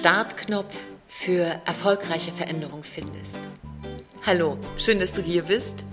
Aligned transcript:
Startknopf 0.00 0.74
für 1.08 1.60
erfolgreiche 1.66 2.32
Veränderung 2.32 2.84
findest. 2.84 3.38
Hallo, 4.24 4.56
schön, 4.78 4.98
dass 4.98 5.12
du 5.12 5.20
hier 5.20 5.42
bist 5.42 5.84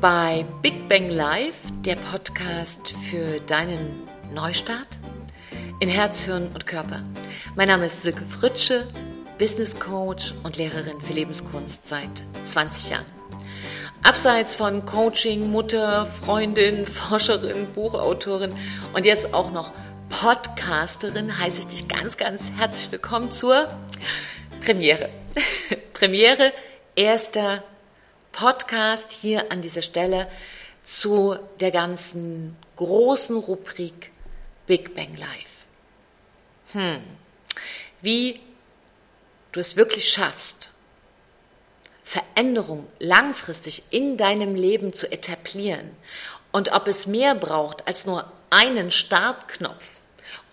bei 0.00 0.46
Big 0.62 0.88
Bang 0.88 1.10
Live, 1.10 1.52
der 1.84 1.96
Podcast 1.96 2.94
für 3.10 3.40
deinen 3.40 4.08
Neustart 4.32 4.88
in 5.80 5.90
Herz, 5.90 6.24
Hirn 6.24 6.48
und 6.54 6.66
Körper. 6.66 7.02
Mein 7.54 7.68
Name 7.68 7.84
ist 7.84 8.02
Silke 8.02 8.24
Fritsche, 8.24 8.88
Business 9.38 9.78
Coach 9.78 10.32
und 10.42 10.56
Lehrerin 10.56 10.98
für 11.02 11.12
Lebenskunst 11.12 11.86
seit 11.86 12.24
20 12.46 12.88
Jahren. 12.88 13.04
Abseits 14.02 14.56
von 14.56 14.86
Coaching, 14.86 15.50
Mutter, 15.50 16.06
Freundin, 16.06 16.86
Forscherin, 16.86 17.66
Buchautorin 17.74 18.54
und 18.94 19.04
jetzt 19.04 19.34
auch 19.34 19.50
noch 19.50 19.70
Podcasterin 20.10 21.38
heiße 21.38 21.60
ich 21.62 21.66
dich 21.68 21.88
ganz, 21.88 22.16
ganz 22.16 22.50
herzlich 22.58 22.90
willkommen 22.92 23.32
zur 23.32 23.68
Premiere. 24.62 25.08
Premiere, 25.92 26.52
erster 26.94 27.62
Podcast 28.32 29.10
hier 29.10 29.50
an 29.50 29.62
dieser 29.62 29.82
Stelle 29.82 30.28
zu 30.84 31.36
der 31.60 31.70
ganzen 31.70 32.56
großen 32.76 33.36
Rubrik 33.36 34.10
Big 34.66 34.94
Bang 34.94 35.16
Live. 35.16 35.64
Hm. 36.72 37.02
Wie 38.00 38.40
du 39.52 39.60
es 39.60 39.76
wirklich 39.76 40.10
schaffst, 40.10 40.70
Veränderung 42.04 42.86
langfristig 42.98 43.84
in 43.90 44.16
deinem 44.16 44.54
Leben 44.54 44.92
zu 44.92 45.10
etablieren 45.10 45.90
und 46.52 46.72
ob 46.72 46.86
es 46.86 47.06
mehr 47.06 47.34
braucht 47.34 47.88
als 47.88 48.06
nur 48.06 48.30
einen 48.50 48.92
Startknopf 48.92 49.93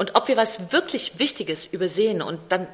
und 0.01 0.15
ob 0.15 0.27
wir 0.27 0.35
was 0.35 0.71
wirklich 0.71 1.19
Wichtiges 1.19 1.67
übersehen 1.67 2.23
und 2.23 2.39
dann 2.51 2.65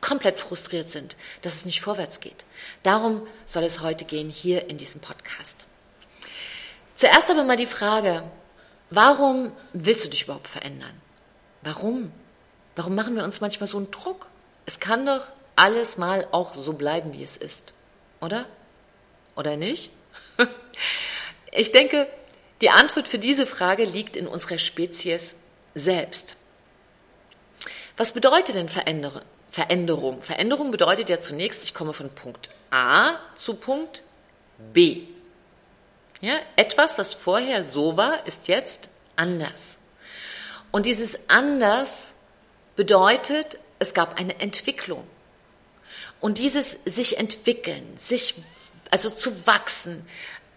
komplett 0.00 0.38
frustriert 0.38 0.92
sind, 0.92 1.16
dass 1.40 1.56
es 1.56 1.64
nicht 1.64 1.80
vorwärts 1.80 2.20
geht. 2.20 2.44
Darum 2.84 3.26
soll 3.46 3.64
es 3.64 3.80
heute 3.80 4.04
gehen 4.04 4.30
hier 4.30 4.70
in 4.70 4.78
diesem 4.78 5.00
Podcast. 5.00 5.66
Zuerst 6.94 7.28
aber 7.32 7.42
mal 7.42 7.56
die 7.56 7.66
Frage, 7.66 8.22
warum 8.90 9.50
willst 9.72 10.04
du 10.04 10.08
dich 10.10 10.22
überhaupt 10.22 10.46
verändern? 10.46 10.92
Warum? 11.62 12.12
Warum 12.76 12.94
machen 12.94 13.16
wir 13.16 13.24
uns 13.24 13.40
manchmal 13.40 13.66
so 13.66 13.78
einen 13.78 13.90
Druck? 13.90 14.28
Es 14.64 14.78
kann 14.78 15.04
doch 15.04 15.32
alles 15.56 15.98
mal 15.98 16.28
auch 16.30 16.54
so 16.54 16.74
bleiben, 16.74 17.12
wie 17.12 17.24
es 17.24 17.36
ist, 17.36 17.72
oder? 18.20 18.46
Oder 19.34 19.56
nicht? 19.56 19.90
Ich 21.54 21.70
denke, 21.70 22.06
die 22.62 22.70
Antwort 22.70 23.08
für 23.08 23.18
diese 23.18 23.46
Frage 23.46 23.84
liegt 23.84 24.16
in 24.16 24.26
unserer 24.26 24.56
Spezies 24.56 25.36
selbst. 25.74 26.36
Was 27.96 28.12
bedeutet 28.12 28.54
denn 28.54 28.68
Veränderung? 28.68 29.22
Veränderung. 29.50 30.70
Bedeutet 30.70 31.08
ja 31.10 31.20
zunächst, 31.20 31.62
ich 31.64 31.74
komme 31.74 31.92
von 31.92 32.10
Punkt 32.10 32.50
A 32.70 33.14
zu 33.36 33.54
Punkt 33.54 34.02
B. 34.72 35.02
Ja, 36.20 36.34
etwas, 36.56 36.98
was 36.98 37.14
vorher 37.14 37.64
so 37.64 37.96
war, 37.96 38.26
ist 38.26 38.48
jetzt 38.48 38.88
anders. 39.16 39.78
Und 40.70 40.86
dieses 40.86 41.28
anders 41.28 42.16
bedeutet, 42.76 43.58
es 43.78 43.92
gab 43.92 44.18
eine 44.18 44.40
Entwicklung. 44.40 45.06
Und 46.20 46.38
dieses 46.38 46.78
sich 46.84 47.18
entwickeln, 47.18 47.98
sich 47.98 48.36
also 48.90 49.10
zu 49.10 49.46
wachsen, 49.46 50.06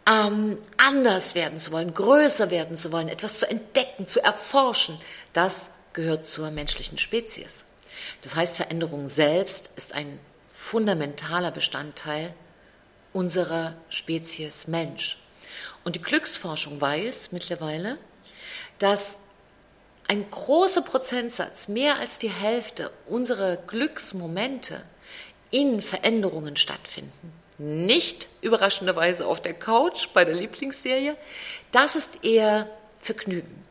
ähm, 0.08 0.60
anders 0.78 1.34
werden 1.34 1.60
zu 1.60 1.72
wollen, 1.72 1.94
größer 1.94 2.52
werden 2.52 2.78
zu 2.78 2.92
wollen, 2.92 3.10
etwas 3.10 3.40
zu 3.40 3.50
entdecken, 3.50 4.08
zu 4.08 4.24
erforschen, 4.24 5.00
das 5.34 5.72
gehört 5.96 6.28
zur 6.28 6.52
menschlichen 6.52 7.00
Spezies. 7.00 7.66
Das 8.22 8.36
heißt, 8.36 8.58
Veränderung 8.58 9.10
selbst 9.10 9.72
ist 9.76 9.94
ein 9.94 10.20
fundamentaler 10.48 11.52
Bestandteil 11.52 12.34
unserer 13.14 13.76
Spezies 13.90 14.68
Mensch. 14.68 15.18
Und 15.84 15.96
die 15.96 16.02
Glücksforschung 16.02 16.80
weiß 16.80 17.32
mittlerweile, 17.32 17.98
dass 18.78 19.18
ein 20.08 20.30
großer 20.30 20.82
Prozentsatz, 20.82 21.68
mehr 21.68 21.98
als 21.98 22.20
die 22.20 22.30
Hälfte 22.30 22.92
unserer 23.08 23.58
Glücksmomente 23.58 24.84
in 25.50 25.82
Veränderungen 25.82 26.58
stattfinden. 26.58 27.34
Nicht 27.58 28.28
überraschenderweise 28.42 29.26
auf 29.26 29.42
der 29.42 29.54
Couch 29.54 30.10
bei 30.14 30.26
der 30.26 30.36
Lieblingsserie. 30.36 31.16
Das 31.72 31.96
ist 31.96 32.24
eher 32.24 32.70
Vergnügen. 33.00 33.64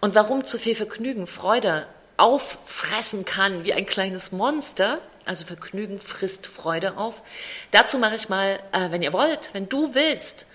Und 0.00 0.14
warum 0.14 0.44
zu 0.44 0.58
viel 0.58 0.74
Vergnügen 0.74 1.26
Freude 1.26 1.86
auffressen 2.16 3.24
kann 3.24 3.64
wie 3.64 3.72
ein 3.72 3.86
kleines 3.86 4.32
Monster, 4.32 5.00
also 5.24 5.44
Vergnügen 5.44 6.00
frisst 6.00 6.46
Freude 6.46 6.96
auf. 6.96 7.22
Dazu 7.70 7.98
mache 7.98 8.16
ich 8.16 8.28
mal, 8.28 8.58
äh, 8.72 8.90
wenn 8.90 9.02
ihr 9.02 9.12
wollt, 9.12 9.50
wenn 9.54 9.68
du 9.68 9.94
willst, 9.94 10.46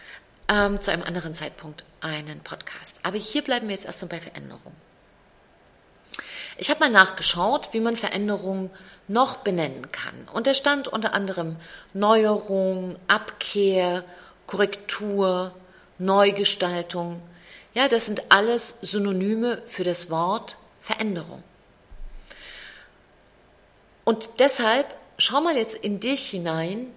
ähm, 0.49 0.81
zu 0.81 0.91
einem 0.91 1.03
anderen 1.03 1.33
Zeitpunkt 1.33 1.85
einen 2.01 2.39
Podcast. 2.41 2.93
Aber 3.03 3.17
hier 3.17 3.43
bleiben 3.43 3.67
wir 3.67 3.75
jetzt 3.75 3.85
erstmal 3.85 4.09
bei 4.09 4.19
Veränderung. 4.19 4.73
Ich 6.57 6.69
habe 6.69 6.81
mal 6.81 6.89
nachgeschaut, 6.89 7.69
wie 7.71 7.79
man 7.79 7.95
Veränderung 7.95 8.69
noch 9.07 9.37
benennen 9.37 9.91
kann. 9.91 10.27
Und 10.33 10.47
da 10.47 10.53
stand 10.53 10.87
unter 10.87 11.13
anderem 11.13 11.55
Neuerung, 11.93 12.97
Abkehr, 13.07 14.03
Korrektur, 14.45 15.53
Neugestaltung. 15.97 17.21
Ja, 17.73 17.87
das 17.87 18.05
sind 18.05 18.31
alles 18.31 18.77
Synonyme 18.81 19.61
für 19.67 19.83
das 19.83 20.09
Wort 20.09 20.57
Veränderung. 20.81 21.43
Und 24.03 24.29
deshalb 24.39 24.93
schau 25.17 25.41
mal 25.41 25.55
jetzt 25.55 25.75
in 25.75 25.99
dich 25.99 26.29
hinein, 26.29 26.91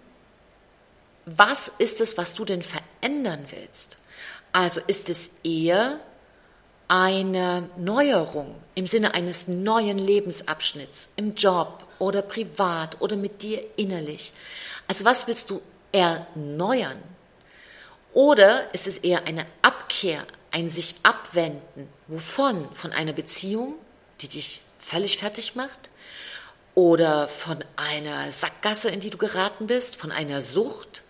was 1.25 1.69
ist 1.69 2.01
es, 2.01 2.19
was 2.19 2.35
du 2.35 2.45
denn 2.45 2.63
verändern 2.63 3.47
willst? 3.51 3.97
Also 4.53 4.81
ist 4.87 5.09
es 5.11 5.31
eher 5.43 5.99
eine 6.89 7.69
Neuerung 7.77 8.55
im 8.75 8.87
Sinne 8.87 9.15
eines 9.15 9.49
neuen 9.49 9.99
Lebensabschnitts 9.99 11.13
im 11.17 11.35
Job 11.35 11.85
oder 11.99 12.23
privat 12.23 13.01
oder 13.01 13.17
mit 13.17 13.43
dir 13.43 13.63
innerlich. 13.77 14.33
Also 14.87 15.05
was 15.05 15.27
willst 15.27 15.51
du 15.51 15.61
erneuern? 15.91 17.03
Oder 18.13 18.73
ist 18.73 18.87
es 18.87 18.99
eher 18.99 19.27
eine 19.27 19.47
Abkehr, 19.63 20.25
ein 20.57 20.71
sich 20.71 20.95
abwenden? 21.03 21.87
Wovon? 22.07 22.73
Von 22.73 22.91
einer 22.91 23.13
Beziehung, 23.13 23.75
die 24.23 24.29
dich 24.29 24.63
völlig 24.79 25.19
fertig 25.19 25.55
macht? 25.55 25.91
Oder 26.75 27.29
von 27.29 27.63
einer 27.77 28.31
Sackgasse, 28.33 28.89
in 28.89 29.01
die 29.01 29.11
du 29.11 29.19
geraten 29.19 29.67
bist? 29.67 29.97
Von 29.97 30.13
einer 30.13 30.41
Sucht? 30.41 31.03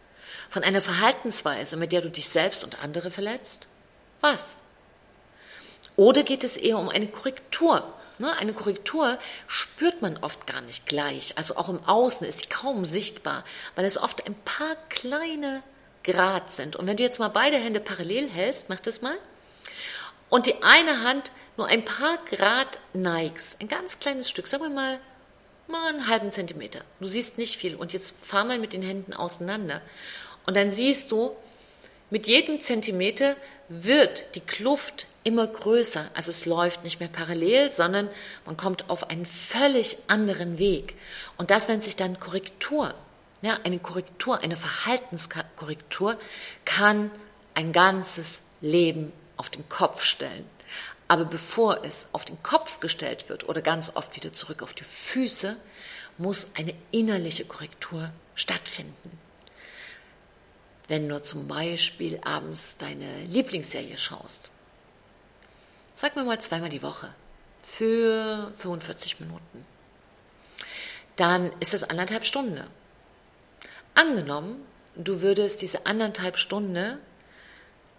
Von 0.50 0.64
einer 0.64 0.80
Verhaltensweise, 0.80 1.76
mit 1.76 1.92
der 1.92 2.00
du 2.00 2.10
dich 2.10 2.28
selbst 2.28 2.64
und 2.64 2.82
andere 2.82 3.12
verletzt? 3.12 3.68
Was? 4.20 4.56
Oder 5.94 6.24
geht 6.24 6.42
es 6.42 6.56
eher 6.56 6.78
um 6.78 6.88
eine 6.88 7.06
Korrektur? 7.06 7.94
Ne, 8.18 8.36
eine 8.38 8.52
Korrektur 8.52 9.16
spürt 9.46 10.02
man 10.02 10.16
oft 10.22 10.48
gar 10.48 10.62
nicht 10.62 10.86
gleich. 10.86 11.38
Also 11.38 11.56
auch 11.56 11.68
im 11.68 11.84
Außen 11.84 12.26
ist 12.26 12.40
sie 12.40 12.46
kaum 12.46 12.84
sichtbar, 12.84 13.44
weil 13.76 13.84
es 13.84 13.96
oft 13.96 14.26
ein 14.26 14.34
paar 14.34 14.74
kleine 14.88 15.62
Grad 16.02 16.56
sind. 16.56 16.74
Und 16.74 16.88
wenn 16.88 16.96
du 16.96 17.04
jetzt 17.04 17.20
mal 17.20 17.28
beide 17.28 17.58
Hände 17.58 17.78
parallel 17.78 18.28
hältst, 18.28 18.68
mach 18.68 18.80
das 18.80 19.02
mal, 19.02 19.16
und 20.28 20.46
die 20.46 20.62
eine 20.62 21.02
Hand 21.02 21.30
nur 21.56 21.66
ein 21.66 21.84
paar 21.84 22.18
Grad 22.30 22.78
neigst, 22.92 23.60
ein 23.60 23.68
ganz 23.68 23.98
kleines 23.98 24.28
Stück, 24.28 24.46
sagen 24.46 24.64
wir 24.64 24.70
mal, 24.70 25.00
mal 25.68 25.88
einen 25.88 26.08
halben 26.08 26.32
Zentimeter. 26.32 26.80
Du 27.00 27.06
siehst 27.06 27.38
nicht 27.38 27.56
viel. 27.56 27.74
Und 27.74 27.92
jetzt 27.92 28.14
fahr 28.22 28.44
mal 28.44 28.58
mit 28.58 28.72
den 28.72 28.82
Händen 28.82 29.12
auseinander. 29.12 29.80
Und 30.46 30.56
dann 30.56 30.70
siehst 30.70 31.10
du, 31.10 31.36
mit 32.10 32.26
jedem 32.26 32.60
Zentimeter 32.62 33.36
wird 33.68 34.34
die 34.36 34.40
Kluft 34.40 35.06
immer 35.24 35.46
größer. 35.46 36.08
Also 36.14 36.30
es 36.30 36.46
läuft 36.46 36.84
nicht 36.84 37.00
mehr 37.00 37.08
parallel, 37.08 37.70
sondern 37.70 38.08
man 38.44 38.56
kommt 38.56 38.88
auf 38.90 39.10
einen 39.10 39.26
völlig 39.26 39.98
anderen 40.06 40.58
Weg. 40.58 40.94
Und 41.36 41.50
das 41.50 41.66
nennt 41.66 41.82
sich 41.82 41.96
dann 41.96 42.20
Korrektur. 42.20 42.94
Ja, 43.42 43.58
eine 43.64 43.78
Korrektur, 43.78 44.40
eine 44.40 44.56
Verhaltenskorrektur 44.56 46.16
kann 46.64 47.10
ein 47.54 47.72
ganzes 47.72 48.42
Leben 48.60 49.12
auf 49.36 49.50
den 49.50 49.68
Kopf 49.68 50.02
stellen. 50.02 50.48
Aber 51.08 51.24
bevor 51.24 51.84
es 51.84 52.08
auf 52.12 52.24
den 52.24 52.42
Kopf 52.42 52.80
gestellt 52.80 53.28
wird 53.28 53.48
oder 53.48 53.62
ganz 53.62 53.92
oft 53.94 54.16
wieder 54.16 54.32
zurück 54.32 54.62
auf 54.62 54.74
die 54.74 54.84
Füße, 54.84 55.56
muss 56.18 56.48
eine 56.54 56.74
innerliche 56.90 57.44
Korrektur 57.44 58.10
stattfinden. 58.34 59.18
Wenn 60.88 61.08
du 61.08 61.22
zum 61.22 61.48
Beispiel 61.48 62.20
abends 62.24 62.76
deine 62.76 63.24
Lieblingsserie 63.24 63.98
schaust, 63.98 64.50
Sag 65.98 66.14
mir 66.14 66.24
mal 66.24 66.38
zweimal 66.38 66.68
die 66.68 66.82
Woche 66.82 67.08
für 67.62 68.52
45 68.58 69.18
Minuten. 69.18 69.64
Dann 71.16 71.50
ist 71.58 71.72
das 71.72 71.84
anderthalb 71.84 72.26
Stunden. 72.26 72.62
Angenommen, 73.94 74.60
du 74.94 75.22
würdest 75.22 75.62
diese 75.62 75.86
anderthalb 75.86 76.36
Stunden 76.36 76.98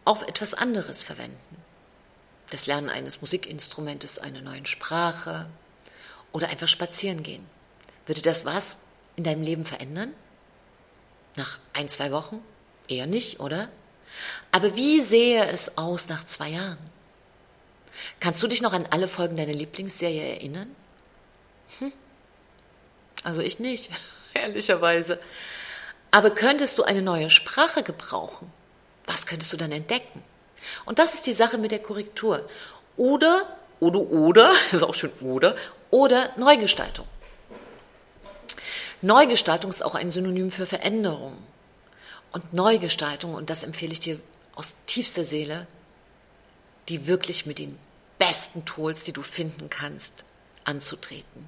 auf 0.07 0.23
etwas 0.23 0.53
anderes 0.53 1.03
verwenden. 1.03 1.37
Das 2.49 2.65
Lernen 2.65 2.89
eines 2.89 3.19
Musikinstrumentes, 3.19 4.19
einer 4.19 4.41
neuen 4.41 4.65
Sprache 4.65 5.47
oder 6.31 6.47
einfach 6.47 6.69
spazieren 6.69 7.23
gehen. 7.23 7.45
Würde 8.05 8.21
das 8.21 8.45
was 8.45 8.77
in 9.17 9.25
deinem 9.25 9.41
Leben 9.41 9.65
verändern? 9.65 10.13
Nach 11.35 11.59
ein, 11.73 11.89
zwei 11.89 12.11
Wochen? 12.13 12.41
Eher 12.87 13.05
nicht, 13.05 13.41
oder? 13.41 13.67
Aber 14.53 14.77
wie 14.77 15.01
sähe 15.01 15.45
es 15.45 15.77
aus 15.77 16.07
nach 16.07 16.23
zwei 16.23 16.49
Jahren? 16.49 16.77
Kannst 18.21 18.41
du 18.41 18.47
dich 18.47 18.61
noch 18.61 18.71
an 18.71 18.87
alle 18.89 19.09
Folgen 19.09 19.35
deiner 19.35 19.53
Lieblingsserie 19.53 20.35
erinnern? 20.35 20.73
Hm. 21.79 21.91
Also 23.23 23.41
ich 23.41 23.59
nicht, 23.59 23.89
ehrlicherweise. 24.33 25.19
Aber 26.11 26.29
könntest 26.29 26.77
du 26.77 26.83
eine 26.83 27.01
neue 27.01 27.29
Sprache 27.29 27.83
gebrauchen? 27.83 28.49
Was 29.07 29.25
könntest 29.25 29.51
du 29.53 29.57
dann 29.57 29.71
entdecken? 29.71 30.21
Und 30.85 30.99
das 30.99 31.15
ist 31.15 31.25
die 31.25 31.33
Sache 31.33 31.57
mit 31.57 31.71
der 31.71 31.79
Korrektur. 31.79 32.47
Oder, 32.95 33.57
oder, 33.79 33.99
oder, 33.99 34.53
ist 34.71 34.83
auch 34.83 34.93
schön, 34.93 35.11
oder, 35.21 35.55
oder 35.89 36.31
Neugestaltung. 36.37 37.07
Neugestaltung 39.01 39.69
ist 39.71 39.83
auch 39.83 39.95
ein 39.95 40.11
Synonym 40.11 40.51
für 40.51 40.65
Veränderung. 40.65 41.37
Und 42.31 42.53
Neugestaltung, 42.53 43.35
und 43.35 43.49
das 43.49 43.63
empfehle 43.63 43.93
ich 43.93 43.99
dir 43.99 44.19
aus 44.55 44.75
tiefster 44.85 45.23
Seele, 45.23 45.67
die 46.89 47.07
wirklich 47.07 47.45
mit 47.45 47.59
den 47.59 47.77
besten 48.19 48.65
Tools, 48.65 49.03
die 49.03 49.13
du 49.13 49.21
finden 49.21 49.69
kannst, 49.69 50.23
anzutreten. 50.63 51.47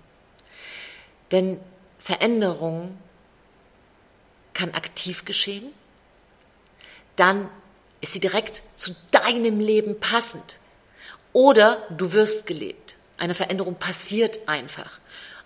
Denn 1.32 1.60
Veränderung 1.98 2.98
kann 4.54 4.74
aktiv 4.74 5.26
geschehen, 5.26 5.70
dann 7.20 7.50
ist 8.02 8.14
sie 8.14 8.20
direkt 8.20 8.64
zu 8.78 8.96
deinem 9.12 9.60
Leben 9.60 10.00
passend. 10.00 10.56
Oder 11.34 11.84
du 11.90 12.14
wirst 12.14 12.48
gelebt. 12.48 12.96
Eine 13.18 13.36
Veränderung 13.36 13.76
passiert 13.76 14.48
einfach. 14.48 15.00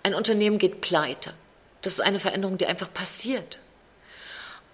Ein 0.04 0.14
Unternehmen 0.14 0.60
geht 0.60 0.82
pleite. 0.82 1.34
Das 1.82 1.94
ist 1.94 2.02
eine 2.02 2.20
Veränderung, 2.20 2.58
die 2.58 2.68
einfach 2.68 2.94
passiert. 2.94 3.60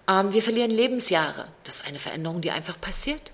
Ähm, 0.06 0.32
wir 0.32 0.42
verlieren 0.42 0.70
Lebensjahre. 0.70 1.48
Das 1.64 1.76
ist 1.76 1.86
eine 1.86 1.98
Veränderung, 1.98 2.40
die 2.40 2.50
einfach 2.50 2.80
passiert. 2.80 3.32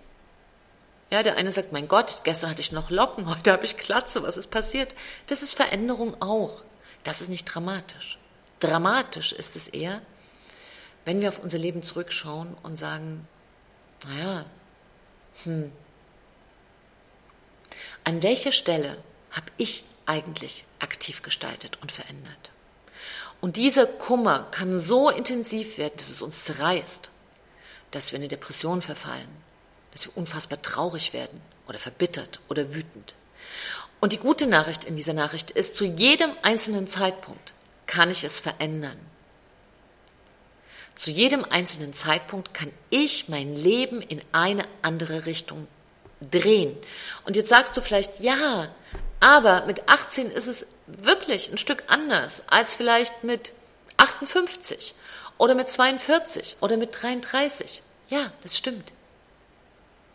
Ja, 1.11 1.23
der 1.23 1.37
eine 1.37 1.53
sagt, 1.53 1.73
mein 1.73 1.89
Gott, 1.89 2.23
gestern 2.25 2.51
hatte 2.51 2.61
ich 2.61 2.73
noch 2.73 2.91
Locken, 2.91 3.29
heute 3.31 3.53
habe 3.53 3.65
ich 3.65 3.77
Klatze, 3.77 4.23
was 4.23 4.37
ist 4.37 4.51
passiert? 4.51 4.95
Das 5.27 5.43
ist 5.43 5.55
Veränderung 5.55 6.21
auch. 6.21 6.63
Das 7.05 7.21
ist 7.21 7.29
nicht 7.29 7.45
dramatisch. 7.45 8.19
Dramatisch 8.61 9.33
ist 9.33 9.55
es 9.55 9.69
eher, 9.69 10.01
wenn 11.05 11.21
wir 11.21 11.29
auf 11.29 11.39
unser 11.39 11.59
Leben 11.59 11.83
zurückschauen 11.83 12.57
und 12.63 12.79
sagen, 12.79 13.29
naja, 14.05 14.45
hm, 15.45 15.73
an 18.05 18.23
welcher 18.23 18.53
Stelle 18.53 18.97
habe 19.31 19.47
ich 19.57 19.85
eigentlich 20.07 20.65
aktiv 20.79 21.23
gestaltet 21.23 21.79
und 21.83 21.93
verändert? 21.93 22.51
Und 23.41 23.57
dieser 23.57 23.87
Kummer 23.87 24.47
kann 24.51 24.79
so 24.79 25.11
intensiv 25.11 25.79
werden, 25.79 25.95
dass 25.97 26.09
es 26.09 26.23
uns 26.23 26.45
zerreißt, 26.45 27.11
dass 27.91 28.13
wir 28.13 28.17
in 28.17 28.23
eine 28.23 28.29
Depression 28.29 28.83
verfallen, 28.83 29.29
dass 29.93 30.07
wir 30.07 30.17
unfassbar 30.17 30.61
traurig 30.63 31.13
werden 31.13 31.41
oder 31.69 31.79
verbittert 31.79 32.41
oder 32.49 32.75
wütend. 32.75 33.15
Und 34.01 34.13
die 34.13 34.19
gute 34.19 34.47
Nachricht 34.47 34.85
in 34.85 34.97
dieser 34.97 35.15
Nachricht 35.15 35.51
ist, 35.51 35.77
zu 35.77 35.85
jedem 35.85 36.31
einzelnen 36.43 36.89
Zeitpunkt 36.89 37.55
kann 37.87 38.11
ich 38.11 38.25
es 38.25 38.41
verändern. 38.41 38.99
Zu 40.97 41.11
jedem 41.11 41.45
einzelnen 41.45 41.93
Zeitpunkt 41.93 42.55
kann 42.55 42.73
ich 42.91 43.29
mein 43.29 43.55
Leben 43.55 44.01
in 44.01 44.23
eine 44.33 44.65
andere 44.83 45.27
Richtung 45.27 45.69
drehen. 46.21 46.77
Und 47.25 47.37
jetzt 47.37 47.51
sagst 47.51 47.77
du 47.77 47.83
vielleicht, 47.83 48.21
ja, 48.21 48.75
aber 49.21 49.67
mit 49.67 49.89
18 49.89 50.31
ist 50.31 50.47
es 50.47 50.67
wirklich 50.87 51.53
ein 51.53 51.59
Stück 51.59 51.85
anders 51.89 52.43
als 52.47 52.75
vielleicht 52.75 53.25
mit 53.25 53.53
58 53.99 54.95
oder 55.39 55.55
mit 55.55 55.71
42 55.71 56.57
oder 56.61 56.79
mit 56.79 57.03
33. 57.03 57.83
Ja, 58.09 58.33
das 58.43 58.57
stimmt. 58.57 58.93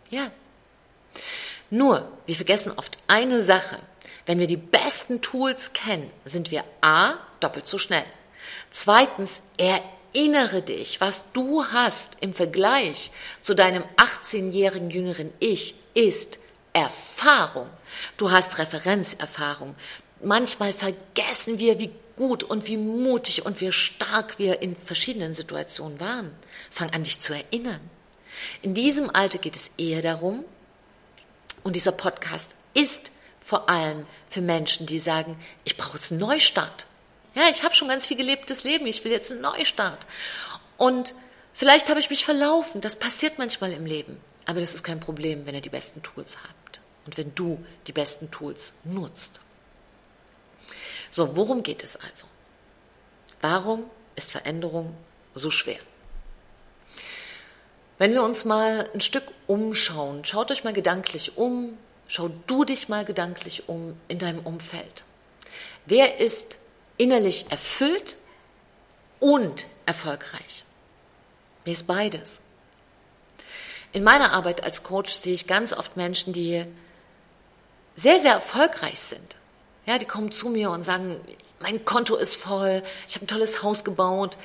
Ja. 0.09 0.31
Nur, 1.69 2.11
wir 2.25 2.35
vergessen 2.35 2.73
oft 2.75 2.97
eine 3.07 3.41
Sache. 3.41 3.77
Wenn 4.25 4.39
wir 4.39 4.47
die 4.47 4.57
besten 4.57 5.21
Tools 5.21 5.73
kennen, 5.73 6.11
sind 6.25 6.51
wir 6.51 6.63
A, 6.81 7.13
doppelt 7.39 7.67
so 7.67 7.77
schnell. 7.77 8.05
Zweitens, 8.71 9.43
erinnere 10.13 10.61
dich, 10.61 11.01
was 11.01 11.31
du 11.33 11.65
hast 11.65 12.17
im 12.21 12.33
Vergleich 12.33 13.11
zu 13.41 13.53
deinem 13.53 13.83
18-jährigen 13.97 14.89
jüngeren 14.89 15.31
Ich 15.39 15.75
ist 15.93 16.39
Erfahrung. 16.73 17.67
Du 18.17 18.31
hast 18.31 18.57
Referenzerfahrung. 18.57 19.75
Manchmal 20.23 20.73
vergessen 20.73 21.59
wir, 21.59 21.79
wie 21.79 21.91
gut 22.15 22.43
und 22.43 22.67
wie 22.67 22.77
mutig 22.77 23.45
und 23.45 23.59
wie 23.61 23.71
stark 23.71 24.37
wir 24.37 24.61
in 24.61 24.75
verschiedenen 24.75 25.33
Situationen 25.33 25.99
waren. 25.99 26.31
Fang 26.69 26.91
an, 26.91 27.03
dich 27.03 27.19
zu 27.19 27.33
erinnern. 27.33 27.81
In 28.61 28.73
diesem 28.73 29.09
Alter 29.09 29.37
geht 29.37 29.55
es 29.55 29.71
eher 29.77 30.01
darum, 30.01 30.45
und 31.63 31.75
dieser 31.75 31.91
Podcast 31.91 32.47
ist 32.73 33.11
vor 33.43 33.69
allem 33.69 34.05
für 34.29 34.41
Menschen, 34.41 34.87
die 34.87 34.99
sagen, 34.99 35.37
ich 35.63 35.77
brauche 35.77 35.97
jetzt 35.97 36.11
einen 36.11 36.21
Neustart. 36.21 36.85
Ja, 37.33 37.49
ich 37.49 37.63
habe 37.63 37.75
schon 37.75 37.87
ganz 37.87 38.05
viel 38.05 38.17
gelebtes 38.17 38.63
Leben, 38.63 38.85
ich 38.87 39.03
will 39.03 39.11
jetzt 39.11 39.31
einen 39.31 39.41
Neustart. 39.41 40.05
Und 40.77 41.15
vielleicht 41.53 41.89
habe 41.89 41.99
ich 41.99 42.09
mich 42.09 42.25
verlaufen, 42.25 42.81
das 42.81 42.97
passiert 42.97 43.37
manchmal 43.37 43.71
im 43.71 43.85
Leben. 43.85 44.17
Aber 44.45 44.59
das 44.59 44.73
ist 44.73 44.83
kein 44.83 44.99
Problem, 44.99 45.45
wenn 45.45 45.55
ihr 45.55 45.61
die 45.61 45.69
besten 45.69 46.03
Tools 46.03 46.37
habt 46.43 46.81
und 47.05 47.17
wenn 47.17 47.33
du 47.35 47.63
die 47.87 47.93
besten 47.93 48.31
Tools 48.31 48.73
nutzt. 48.83 49.39
So, 51.09 51.35
worum 51.35 51.63
geht 51.63 51.83
es 51.83 51.95
also? 51.95 52.25
Warum 53.39 53.89
ist 54.15 54.31
Veränderung 54.31 54.95
so 55.33 55.51
schwer? 55.51 55.79
Wenn 57.97 58.13
wir 58.13 58.23
uns 58.23 58.45
mal 58.45 58.89
ein 58.93 59.01
Stück 59.01 59.25
umschauen, 59.45 60.25
schaut 60.25 60.51
euch 60.51 60.63
mal 60.63 60.73
gedanklich 60.73 61.37
um, 61.37 61.77
schau 62.07 62.29
du 62.47 62.63
dich 62.63 62.89
mal 62.89 63.05
gedanklich 63.05 63.69
um 63.69 63.95
in 64.07 64.19
deinem 64.19 64.39
Umfeld. 64.39 65.03
Wer 65.85 66.19
ist 66.19 66.57
innerlich 67.01 67.47
erfüllt 67.49 68.15
und 69.19 69.65
erfolgreich? 69.87 70.63
Wer 71.63 71.73
ist 71.73 71.87
beides? 71.87 72.41
In 73.91 74.03
meiner 74.03 74.33
Arbeit 74.33 74.63
als 74.63 74.83
Coach 74.83 75.11
sehe 75.11 75.33
ich 75.33 75.47
ganz 75.47 75.73
oft 75.73 75.97
Menschen, 75.97 76.31
die 76.31 76.63
sehr, 77.95 78.21
sehr 78.21 78.33
erfolgreich 78.33 78.99
sind. 79.01 79.35
Ja, 79.87 79.97
die 79.97 80.05
kommen 80.05 80.31
zu 80.31 80.49
mir 80.49 80.69
und 80.69 80.83
sagen, 80.83 81.19
mein 81.59 81.83
Konto 81.85 82.15
ist 82.15 82.35
voll, 82.35 82.83
ich 83.07 83.15
habe 83.15 83.25
ein 83.25 83.27
tolles 83.27 83.63
Haus 83.63 83.83
gebaut, 83.83 84.37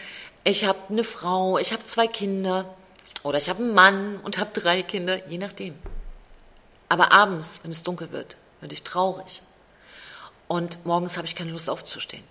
ich 0.42 0.64
habe 0.64 0.78
eine 0.88 1.04
Frau, 1.04 1.58
ich 1.58 1.72
habe 1.72 1.84
zwei 1.84 2.06
Kinder. 2.06 2.74
Oder 3.22 3.38
ich 3.38 3.50
habe 3.50 3.62
einen 3.62 3.74
Mann 3.74 4.18
und 4.22 4.38
habe 4.38 4.58
drei 4.58 4.82
Kinder, 4.82 5.26
je 5.28 5.38
nachdem. 5.38 5.74
Aber 6.88 7.12
abends, 7.12 7.60
wenn 7.62 7.70
es 7.70 7.82
dunkel 7.82 8.12
wird, 8.12 8.36
werde 8.60 8.74
ich 8.74 8.82
traurig. 8.82 9.42
Und 10.48 10.86
morgens 10.86 11.16
habe 11.16 11.26
ich 11.26 11.34
keine 11.34 11.50
Lust 11.50 11.68
aufzustehen. 11.68 12.22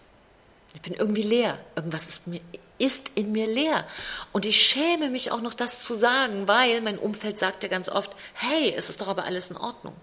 Ich 0.75 0.81
bin 0.81 0.93
irgendwie 0.93 1.23
leer. 1.23 1.57
Irgendwas 1.75 2.07
ist, 2.07 2.27
mir, 2.27 2.41
ist 2.77 3.11
in 3.15 3.31
mir 3.31 3.47
leer. 3.47 3.85
Und 4.31 4.45
ich 4.45 4.61
schäme 4.61 5.09
mich 5.09 5.31
auch 5.31 5.41
noch, 5.41 5.53
das 5.53 5.81
zu 5.81 5.95
sagen, 5.95 6.47
weil 6.47 6.81
mein 6.81 6.99
Umfeld 6.99 7.39
sagt 7.39 7.63
ja 7.63 7.69
ganz 7.69 7.89
oft, 7.89 8.11
hey, 8.33 8.73
es 8.75 8.89
ist 8.89 9.01
doch 9.01 9.07
aber 9.07 9.23
alles 9.23 9.49
in 9.49 9.57
Ordnung. 9.57 9.95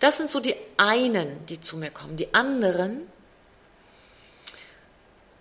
Das 0.00 0.18
sind 0.18 0.30
so 0.30 0.40
die 0.40 0.56
einen, 0.78 1.46
die 1.46 1.60
zu 1.60 1.76
mir 1.76 1.90
kommen. 1.90 2.16
Die 2.16 2.34
anderen 2.34 3.06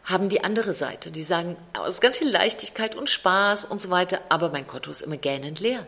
haben 0.04 0.30
die 0.30 0.44
andere 0.44 0.74
Seite. 0.74 1.10
Die 1.10 1.24
sagen, 1.24 1.56
es 1.84 1.96
ist 1.96 2.02
ganz 2.02 2.18
viel 2.18 2.30
Leichtigkeit 2.30 2.96
und 2.96 3.10
Spaß 3.10 3.66
und 3.66 3.82
so 3.82 3.90
weiter, 3.90 4.20
aber 4.30 4.50
mein 4.50 4.68
Konto 4.68 4.92
ist 4.92 5.02
immer 5.02 5.18
gähnend 5.18 5.60
leer. 5.60 5.88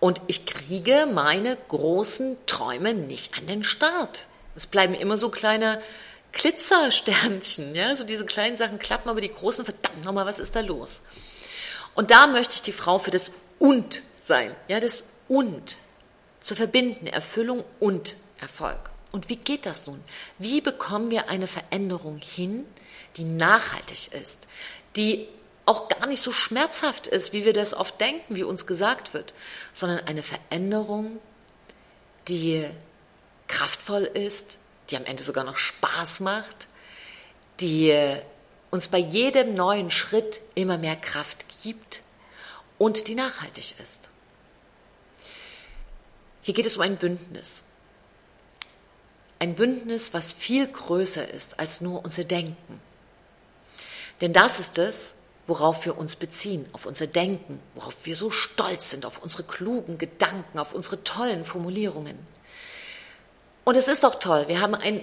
Und 0.00 0.20
ich 0.26 0.46
kriege 0.46 1.06
meine 1.06 1.56
großen 1.68 2.36
Träume 2.46 2.94
nicht 2.94 3.38
an 3.38 3.46
den 3.46 3.62
Start. 3.62 4.26
Es 4.56 4.66
bleiben 4.66 4.94
immer 4.94 5.16
so 5.16 5.30
kleine 5.30 5.80
Glitzersternchen, 6.34 7.74
ja, 7.74 7.94
so 7.96 8.04
diese 8.04 8.26
kleinen 8.26 8.56
Sachen 8.56 8.78
klappen, 8.78 9.08
aber 9.08 9.20
die 9.20 9.32
großen, 9.32 9.64
verdammt 9.64 10.04
nochmal, 10.04 10.26
was 10.26 10.38
ist 10.38 10.54
da 10.54 10.60
los? 10.60 11.02
Und 11.94 12.10
da 12.10 12.26
möchte 12.26 12.56
ich 12.56 12.62
die 12.62 12.72
Frau 12.72 12.98
für 12.98 13.10
das 13.10 13.30
Und 13.58 14.02
sein, 14.20 14.54
ja, 14.68 14.80
das 14.80 15.04
Und 15.28 15.78
zu 16.40 16.54
verbinden, 16.54 17.06
Erfüllung 17.06 17.64
und 17.80 18.16
Erfolg. 18.40 18.90
Und 19.12 19.28
wie 19.28 19.36
geht 19.36 19.64
das 19.64 19.86
nun? 19.86 20.02
Wie 20.38 20.60
bekommen 20.60 21.10
wir 21.10 21.28
eine 21.28 21.46
Veränderung 21.46 22.18
hin, 22.18 22.64
die 23.16 23.24
nachhaltig 23.24 24.12
ist, 24.12 24.48
die 24.96 25.28
auch 25.66 25.88
gar 25.88 26.06
nicht 26.06 26.20
so 26.20 26.32
schmerzhaft 26.32 27.06
ist, 27.06 27.32
wie 27.32 27.44
wir 27.44 27.52
das 27.52 27.74
oft 27.74 28.00
denken, 28.00 28.34
wie 28.34 28.42
uns 28.42 28.66
gesagt 28.66 29.14
wird, 29.14 29.32
sondern 29.72 30.00
eine 30.00 30.22
Veränderung, 30.22 31.20
die 32.28 32.68
kraftvoll 33.46 34.02
ist, 34.02 34.58
die 34.90 34.96
am 34.96 35.04
Ende 35.04 35.22
sogar 35.22 35.44
noch 35.44 35.56
Spaß 35.56 36.20
macht, 36.20 36.68
die 37.60 38.18
uns 38.70 38.88
bei 38.88 38.98
jedem 38.98 39.54
neuen 39.54 39.90
Schritt 39.90 40.40
immer 40.54 40.78
mehr 40.78 40.96
Kraft 40.96 41.44
gibt 41.62 42.02
und 42.78 43.08
die 43.08 43.14
nachhaltig 43.14 43.74
ist. 43.82 44.08
Hier 46.42 46.54
geht 46.54 46.66
es 46.66 46.76
um 46.76 46.82
ein 46.82 46.96
Bündnis 46.96 47.62
ein 49.44 49.54
Bündnis, 49.54 50.14
was 50.14 50.32
viel 50.32 50.66
größer 50.66 51.28
ist 51.28 51.60
als 51.60 51.82
nur 51.82 52.02
unser 52.02 52.24
Denken. 52.24 52.80
Denn 54.22 54.32
das 54.32 54.58
ist 54.58 54.78
es, 54.78 55.16
worauf 55.46 55.84
wir 55.84 55.98
uns 55.98 56.16
beziehen, 56.16 56.64
auf 56.72 56.86
unser 56.86 57.06
Denken, 57.06 57.60
worauf 57.74 57.94
wir 58.04 58.16
so 58.16 58.30
stolz 58.30 58.88
sind, 58.88 59.04
auf 59.04 59.22
unsere 59.22 59.42
klugen 59.42 59.98
Gedanken, 59.98 60.58
auf 60.58 60.72
unsere 60.72 61.04
tollen 61.04 61.44
Formulierungen. 61.44 62.18
Und 63.64 63.76
es 63.76 63.88
ist 63.88 64.04
auch 64.04 64.16
toll, 64.16 64.48
wir 64.48 64.60
haben 64.60 64.74
einen 64.74 65.02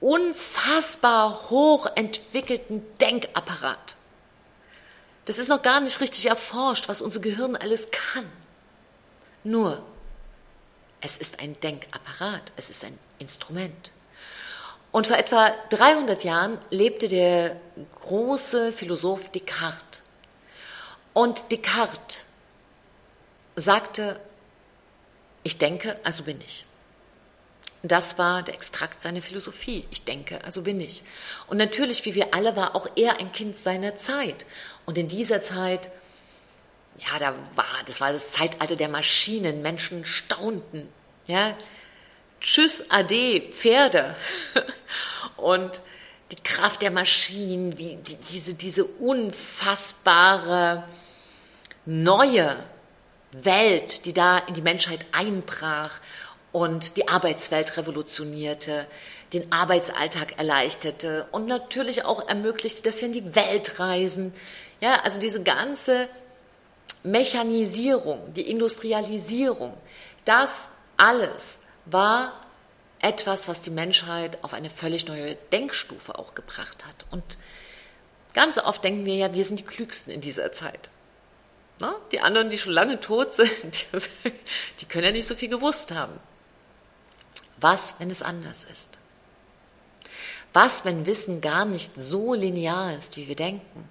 unfassbar 0.00 1.50
hochentwickelten 1.50 2.82
Denkapparat. 2.98 3.96
Das 5.24 5.38
ist 5.38 5.48
noch 5.48 5.62
gar 5.62 5.80
nicht 5.80 6.00
richtig 6.00 6.26
erforscht, 6.26 6.88
was 6.88 7.02
unser 7.02 7.20
Gehirn 7.20 7.56
alles 7.56 7.90
kann. 7.90 8.30
Nur, 9.42 9.82
es 11.00 11.18
ist 11.18 11.40
ein 11.40 11.58
Denkapparat, 11.60 12.52
es 12.56 12.70
ist 12.70 12.84
ein 12.84 12.96
Instrument. 13.18 13.90
Und 14.92 15.08
vor 15.08 15.16
etwa 15.16 15.50
300 15.70 16.22
Jahren 16.24 16.58
lebte 16.70 17.08
der 17.08 17.60
große 18.02 18.72
Philosoph 18.72 19.30
Descartes. 19.32 20.00
Und 21.12 21.50
Descartes 21.50 22.18
sagte, 23.56 24.20
ich 25.42 25.58
denke, 25.58 25.98
also 26.04 26.22
bin 26.22 26.40
ich. 26.40 26.65
Das 27.82 28.18
war 28.18 28.42
der 28.42 28.54
Extrakt 28.54 29.02
seiner 29.02 29.22
Philosophie. 29.22 29.84
Ich 29.90 30.04
denke, 30.04 30.44
also 30.44 30.62
bin 30.62 30.80
ich. 30.80 31.02
Und 31.46 31.58
natürlich, 31.58 32.04
wie 32.04 32.14
wir 32.14 32.34
alle, 32.34 32.56
war 32.56 32.74
auch 32.74 32.88
er 32.96 33.20
ein 33.20 33.32
Kind 33.32 33.56
seiner 33.56 33.96
Zeit. 33.96 34.46
Und 34.86 34.98
in 34.98 35.08
dieser 35.08 35.42
Zeit, 35.42 35.90
ja, 36.98 37.18
da 37.18 37.34
war, 37.54 37.66
das 37.86 38.00
war 38.00 38.12
das 38.12 38.32
Zeitalter 38.32 38.76
der 38.76 38.88
Maschinen. 38.88 39.62
Menschen 39.62 40.04
staunten. 40.04 40.88
Ja, 41.26 41.56
Tschüss, 42.40 42.84
Ade, 42.88 43.42
Pferde. 43.50 44.16
Und 45.36 45.80
die 46.32 46.42
Kraft 46.42 46.82
der 46.82 46.90
Maschinen, 46.90 47.78
wie 47.78 47.96
die, 47.96 48.16
diese, 48.30 48.54
diese 48.54 48.84
unfassbare 48.84 50.84
neue 51.84 52.56
Welt, 53.32 54.04
die 54.04 54.12
da 54.12 54.38
in 54.38 54.54
die 54.54 54.62
Menschheit 54.62 55.06
einbrach 55.12 56.00
und 56.56 56.96
die 56.96 57.06
Arbeitswelt 57.06 57.76
revolutionierte, 57.76 58.86
den 59.34 59.52
Arbeitsalltag 59.52 60.38
erleichterte 60.38 61.26
und 61.30 61.46
natürlich 61.46 62.06
auch 62.06 62.26
ermöglichte, 62.26 62.82
dass 62.82 63.02
wir 63.02 63.08
in 63.08 63.12
die 63.12 63.34
Welt 63.34 63.78
reisen. 63.78 64.32
Ja, 64.80 65.02
also 65.02 65.20
diese 65.20 65.42
ganze 65.42 66.08
Mechanisierung, 67.02 68.32
die 68.32 68.50
Industrialisierung, 68.50 69.74
das 70.24 70.70
alles 70.96 71.60
war 71.84 72.32
etwas, 73.00 73.48
was 73.48 73.60
die 73.60 73.68
Menschheit 73.68 74.38
auf 74.40 74.54
eine 74.54 74.70
völlig 74.70 75.06
neue 75.06 75.34
Denkstufe 75.52 76.18
auch 76.18 76.34
gebracht 76.34 76.86
hat. 76.86 77.04
Und 77.10 77.36
ganz 78.32 78.56
oft 78.56 78.82
denken 78.82 79.04
wir 79.04 79.16
ja, 79.16 79.34
wir 79.34 79.44
sind 79.44 79.60
die 79.60 79.64
Klügsten 79.64 80.10
in 80.10 80.22
dieser 80.22 80.52
Zeit. 80.52 80.88
Na, 81.80 81.96
die 82.12 82.20
anderen, 82.20 82.48
die 82.48 82.56
schon 82.56 82.72
lange 82.72 82.98
tot 82.98 83.34
sind, 83.34 83.52
die 84.80 84.86
können 84.86 85.04
ja 85.04 85.12
nicht 85.12 85.28
so 85.28 85.34
viel 85.34 85.50
gewusst 85.50 85.90
haben. 85.90 86.18
Was, 87.58 87.94
wenn 87.98 88.10
es 88.10 88.22
anders 88.22 88.64
ist? 88.64 88.98
Was, 90.52 90.84
wenn 90.84 91.06
Wissen 91.06 91.40
gar 91.40 91.64
nicht 91.64 91.92
so 91.96 92.34
linear 92.34 92.96
ist, 92.96 93.16
wie 93.16 93.28
wir 93.28 93.36
denken? 93.36 93.88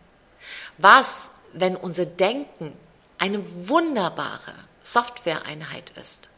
Was, 0.77 1.31
wenn 1.53 1.75
unser 1.75 2.05
Denken 2.05 2.73
eine 3.17 3.43
wunderbare 3.67 4.53
Softwareeinheit 4.81 5.91
ist, 6.01 6.29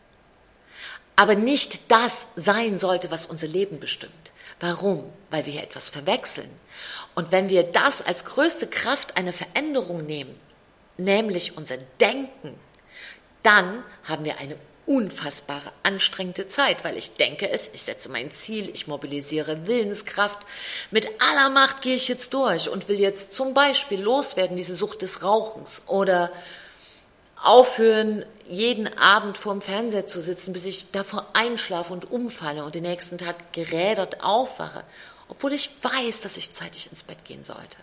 aber 1.15 1.35
nicht 1.35 1.91
das 1.91 2.29
sein 2.35 2.77
sollte, 2.77 3.09
was 3.09 3.25
unser 3.25 3.47
Leben 3.47 3.79
bestimmt? 3.79 4.31
Warum? 4.59 5.11
Weil 5.29 5.45
wir 5.45 5.53
hier 5.53 5.63
etwas 5.63 5.89
verwechseln. 5.89 6.49
Und 7.15 7.31
wenn 7.31 7.49
wir 7.49 7.63
das 7.63 8.05
als 8.05 8.25
größte 8.25 8.67
Kraft 8.67 9.17
einer 9.17 9.33
Veränderung 9.33 10.05
nehmen, 10.05 10.39
nämlich 10.97 11.57
unser 11.57 11.77
Denken, 11.99 12.53
dann 13.43 13.83
haben 14.03 14.25
wir 14.25 14.37
eine 14.39 14.57
unfassbare, 14.87 15.71
anstrengende 15.83 16.47
Zeit, 16.47 16.83
weil 16.83 16.97
ich 16.97 17.15
denke 17.15 17.49
es, 17.49 17.69
ich 17.73 17.83
setze 17.83 18.09
mein 18.09 18.31
Ziel, 18.31 18.69
ich 18.69 18.87
mobilisiere 18.87 19.67
Willenskraft. 19.67 20.39
Mit 20.91 21.09
aller 21.21 21.49
Macht 21.49 21.81
gehe 21.81 21.95
ich 21.95 22.07
jetzt 22.07 22.33
durch 22.33 22.69
und 22.69 22.87
will 22.87 22.99
jetzt 22.99 23.35
zum 23.35 23.53
Beispiel 23.53 24.01
loswerden, 24.01 24.55
diese 24.55 24.75
Sucht 24.75 25.01
des 25.01 25.23
Rauchens 25.23 25.81
oder 25.87 26.31
aufhören, 27.43 28.25
jeden 28.47 28.87
Abend 28.97 29.37
vorm 29.37 29.61
Fernseher 29.61 30.07
zu 30.07 30.21
sitzen, 30.21 30.53
bis 30.53 30.65
ich 30.65 30.89
davor 30.91 31.27
einschlafe 31.33 31.91
und 31.91 32.09
umfalle 32.09 32.63
und 32.63 32.73
den 32.73 32.83
nächsten 32.83 33.17
Tag 33.17 33.51
gerädert 33.51 34.23
aufwache, 34.23 34.83
obwohl 35.27 35.51
ich 35.51 35.69
weiß, 35.81 36.21
dass 36.21 36.37
ich 36.37 36.53
zeitig 36.53 36.87
ins 36.89 37.03
Bett 37.03 37.25
gehen 37.25 37.43
sollte. 37.43 37.77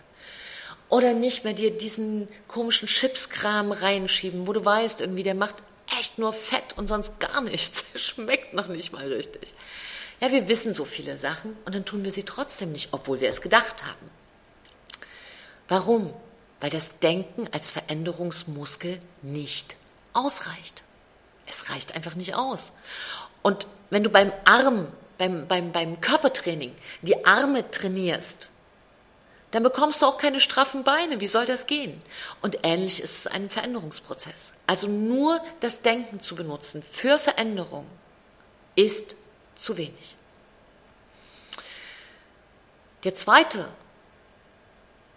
Oder 0.89 1.13
nicht 1.13 1.43
mehr 1.43 1.53
dir 1.53 1.71
diesen 1.71 2.27
komischen 2.47 2.87
Chipskram 2.87 3.71
reinschieben, 3.71 4.47
wo 4.47 4.53
du 4.53 4.65
weißt, 4.65 5.01
irgendwie, 5.01 5.23
der 5.23 5.35
macht 5.35 5.55
echt 5.99 6.19
nur 6.19 6.33
Fett 6.33 6.77
und 6.77 6.87
sonst 6.87 7.19
gar 7.19 7.41
nichts. 7.41 7.85
Schmeckt 7.95 8.53
noch 8.53 8.67
nicht 8.67 8.91
mal 8.91 9.11
richtig. 9.11 9.53
Ja, 10.21 10.31
wir 10.31 10.47
wissen 10.47 10.73
so 10.73 10.85
viele 10.85 11.17
Sachen 11.17 11.55
und 11.65 11.75
dann 11.75 11.85
tun 11.85 12.03
wir 12.03 12.11
sie 12.11 12.23
trotzdem 12.23 12.71
nicht, 12.71 12.89
obwohl 12.91 13.19
wir 13.19 13.29
es 13.29 13.41
gedacht 13.41 13.83
haben. 13.85 14.11
Warum? 15.67 16.13
Weil 16.61 16.69
das 16.69 16.99
Denken 16.99 17.49
als 17.51 17.71
Veränderungsmuskel 17.71 18.99
nicht 19.21 19.75
ausreicht. 20.13 20.83
Es 21.47 21.69
reicht 21.69 21.95
einfach 21.95 22.15
nicht 22.15 22.35
aus. 22.35 22.71
Und 23.41 23.67
wenn 23.89 24.03
du 24.03 24.09
beim 24.09 24.31
Arm, 24.45 24.87
beim, 25.17 25.47
beim, 25.47 25.71
beim 25.71 26.01
Körpertraining 26.01 26.73
die 27.01 27.25
Arme 27.25 27.69
trainierst, 27.69 28.49
dann 29.55 29.63
bekommst 29.63 30.01
du 30.01 30.05
auch 30.05 30.17
keine 30.17 30.41
straffen 30.41 30.83
Beine. 30.83 31.21
Wie 31.21 31.27
soll 31.27 31.45
das 31.45 31.65
gehen? 31.65 32.01
Und 32.41 32.59
ähnlich 32.63 33.01
ist 33.01 33.19
es 33.19 33.27
ein 33.27 33.49
Veränderungsprozess. 33.49 34.53
Also 34.67 34.89
nur 34.89 35.39
das 35.61 35.81
Denken 35.81 36.19
zu 36.19 36.35
benutzen 36.35 36.83
für 36.83 37.19
Veränderung 37.19 37.85
ist 38.75 39.15
zu 39.55 39.77
wenig. 39.77 40.17
Der 43.05 43.15
zweite 43.15 43.69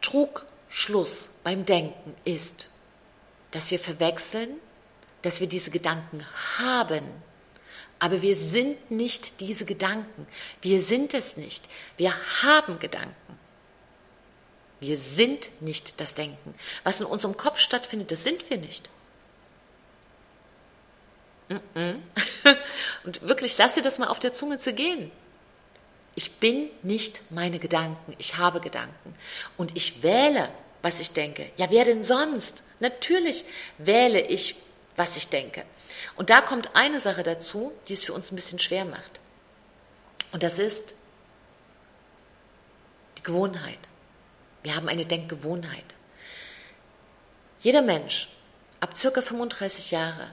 Trugschluss 0.03 1.31
beim 1.43 1.67
Denken 1.67 2.15
ist, 2.25 2.71
dass 3.51 3.73
wir 3.73 3.81
verwechseln, 3.81 4.51
dass 5.23 5.41
wir 5.41 5.49
diese 5.49 5.73
Gedanken 5.73 6.25
haben, 6.59 7.03
aber 7.99 8.23
wir 8.23 8.37
sind 8.37 8.89
nicht 8.93 9.41
diese 9.41 9.65
Gedanken. 9.65 10.29
Wir 10.63 10.81
sind 10.81 11.13
es 11.13 11.37
nicht. 11.37 11.65
Wir 11.97 12.15
haben 12.45 12.79
Gedanken. 12.79 13.39
Wir 14.81 14.97
sind 14.97 15.49
nicht 15.61 16.01
das 16.01 16.15
Denken. 16.15 16.55
Was 16.85 17.01
in 17.01 17.07
unserem 17.07 17.37
Kopf 17.37 17.59
stattfindet, 17.59 18.13
das 18.13 18.23
sind 18.23 18.49
wir 18.49 18.59
nicht. 18.59 18.89
Und 23.05 23.23
wirklich, 23.23 23.57
lass 23.59 23.73
dir 23.73 23.83
das 23.83 23.99
mal 23.99 24.09
auf 24.09 24.19
der 24.19 24.35
Zunge 24.35 24.59
zu 24.59 24.73
gehen. 24.75 25.11
Ich 26.15 26.33
bin 26.33 26.69
nicht 26.83 27.23
meine 27.31 27.59
Gedanken, 27.59 28.15
ich 28.19 28.37
habe 28.37 28.61
Gedanken. 28.61 29.15
Und 29.57 29.77
ich 29.77 30.03
wähle, 30.03 30.51
was 30.83 31.01
ich 31.01 31.13
denke. 31.13 31.51
Ja, 31.57 31.71
wer 31.71 31.85
denn 31.85 32.05
sonst? 32.05 32.63
Natürlich 32.81 33.45
wähle 33.79 34.21
ich, 34.21 34.57
was 34.97 35.17
ich 35.17 35.29
denke. 35.29 35.65
Und 36.17 36.31
da 36.31 36.41
kommt 36.41 36.75
eine 36.75 37.01
Sache 37.01 37.23
dazu, 37.23 37.73
die 37.89 37.95
es 37.95 38.05
für 38.05 38.13
uns 38.13 38.31
ein 38.31 38.37
bisschen 38.37 38.59
schwer 38.59 38.85
macht. 38.85 39.21
Und 40.33 40.43
das 40.43 40.59
ist 40.59 40.95
die 43.17 43.23
Gewohnheit. 43.23 43.79
Wir 44.63 44.77
haben 44.77 44.89
eine 44.89 45.07
Denkgewohnheit. 45.07 45.85
Jeder 47.61 47.83
Mensch 47.83 48.29
ab 48.81 48.97
circa 48.97 49.23
35 49.23 49.91
Jahre 49.91 50.31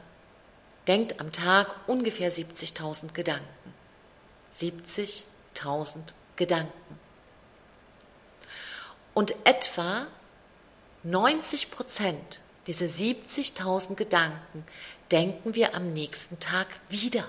denkt 0.87 1.19
am 1.19 1.31
Tag 1.31 1.75
ungefähr 1.87 2.31
70.000 2.31 3.13
Gedanken. 3.13 3.73
70.000 4.57 5.97
Gedanken. 6.35 6.99
Und 9.13 9.33
etwa 9.45 10.07
90 11.03 11.71
Prozent 11.71 12.39
dieser 12.67 12.85
70.000 12.85 13.95
Gedanken 13.95 14.65
denken 15.11 15.55
wir 15.55 15.75
am 15.75 15.93
nächsten 15.93 16.39
Tag 16.39 16.67
wieder. 16.89 17.27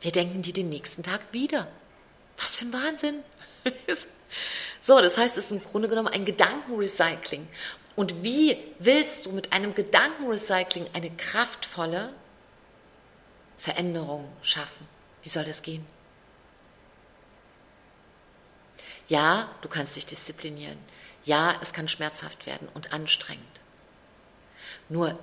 Wir 0.00 0.10
denken 0.10 0.42
die 0.42 0.52
den 0.52 0.68
nächsten 0.68 1.02
Tag 1.02 1.20
wieder. 1.30 1.68
Was 2.38 2.56
für 2.56 2.64
ein 2.64 2.72
Wahnsinn. 2.72 3.22
So, 4.80 5.00
das 5.00 5.18
heißt, 5.18 5.36
es 5.38 5.46
ist 5.46 5.52
im 5.52 5.62
Grunde 5.62 5.88
genommen 5.88 6.08
ein 6.08 6.24
Gedankenrecycling. 6.24 7.48
Und 7.94 8.22
wie 8.22 8.56
willst 8.78 9.26
du 9.26 9.32
mit 9.32 9.52
einem 9.52 9.74
Gedankenrecycling 9.74 10.88
eine 10.92 11.10
kraftvolle 11.10 12.12
Veränderung 13.58 14.28
schaffen? 14.42 14.88
Wie 15.22 15.28
soll 15.28 15.44
das 15.44 15.62
gehen? 15.62 15.86
Ja, 19.08 19.48
du 19.60 19.68
kannst 19.68 19.96
dich 19.96 20.06
disziplinieren. 20.06 20.78
Ja, 21.24 21.56
es 21.60 21.72
kann 21.72 21.86
schmerzhaft 21.86 22.46
werden 22.46 22.68
und 22.74 22.92
anstrengend. 22.92 23.60
Nur 24.88 25.18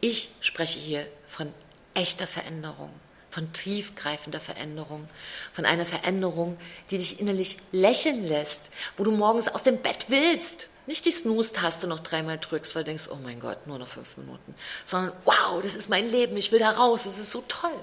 ich 0.00 0.30
spreche 0.40 0.78
hier 0.78 1.06
von 1.26 1.52
echter 1.94 2.26
Veränderung, 2.26 2.92
von 3.30 3.52
tiefgreifender 3.52 4.40
Veränderung, 4.40 5.08
von 5.52 5.64
einer 5.64 5.86
Veränderung, 5.86 6.58
die 6.90 6.98
dich 6.98 7.20
innerlich 7.20 7.58
lächeln 7.72 8.26
lässt, 8.26 8.70
wo 8.96 9.04
du 9.04 9.12
morgens 9.12 9.48
aus 9.48 9.62
dem 9.62 9.78
Bett 9.78 10.06
willst. 10.08 10.68
Nicht 10.86 11.04
die 11.04 11.12
Snooze-Taste 11.12 11.86
noch 11.86 12.00
dreimal 12.00 12.38
drückst, 12.38 12.74
weil 12.74 12.82
du 12.82 12.90
denkst, 12.90 13.08
oh 13.12 13.18
mein 13.22 13.38
Gott, 13.38 13.66
nur 13.66 13.78
noch 13.78 13.86
fünf 13.86 14.16
Minuten, 14.16 14.54
sondern 14.84 15.12
wow, 15.24 15.60
das 15.62 15.76
ist 15.76 15.88
mein 15.88 16.08
Leben, 16.10 16.36
ich 16.36 16.50
will 16.50 16.58
da 16.58 16.70
raus, 16.70 17.04
das 17.04 17.18
ist 17.18 17.30
so 17.30 17.44
toll. 17.46 17.78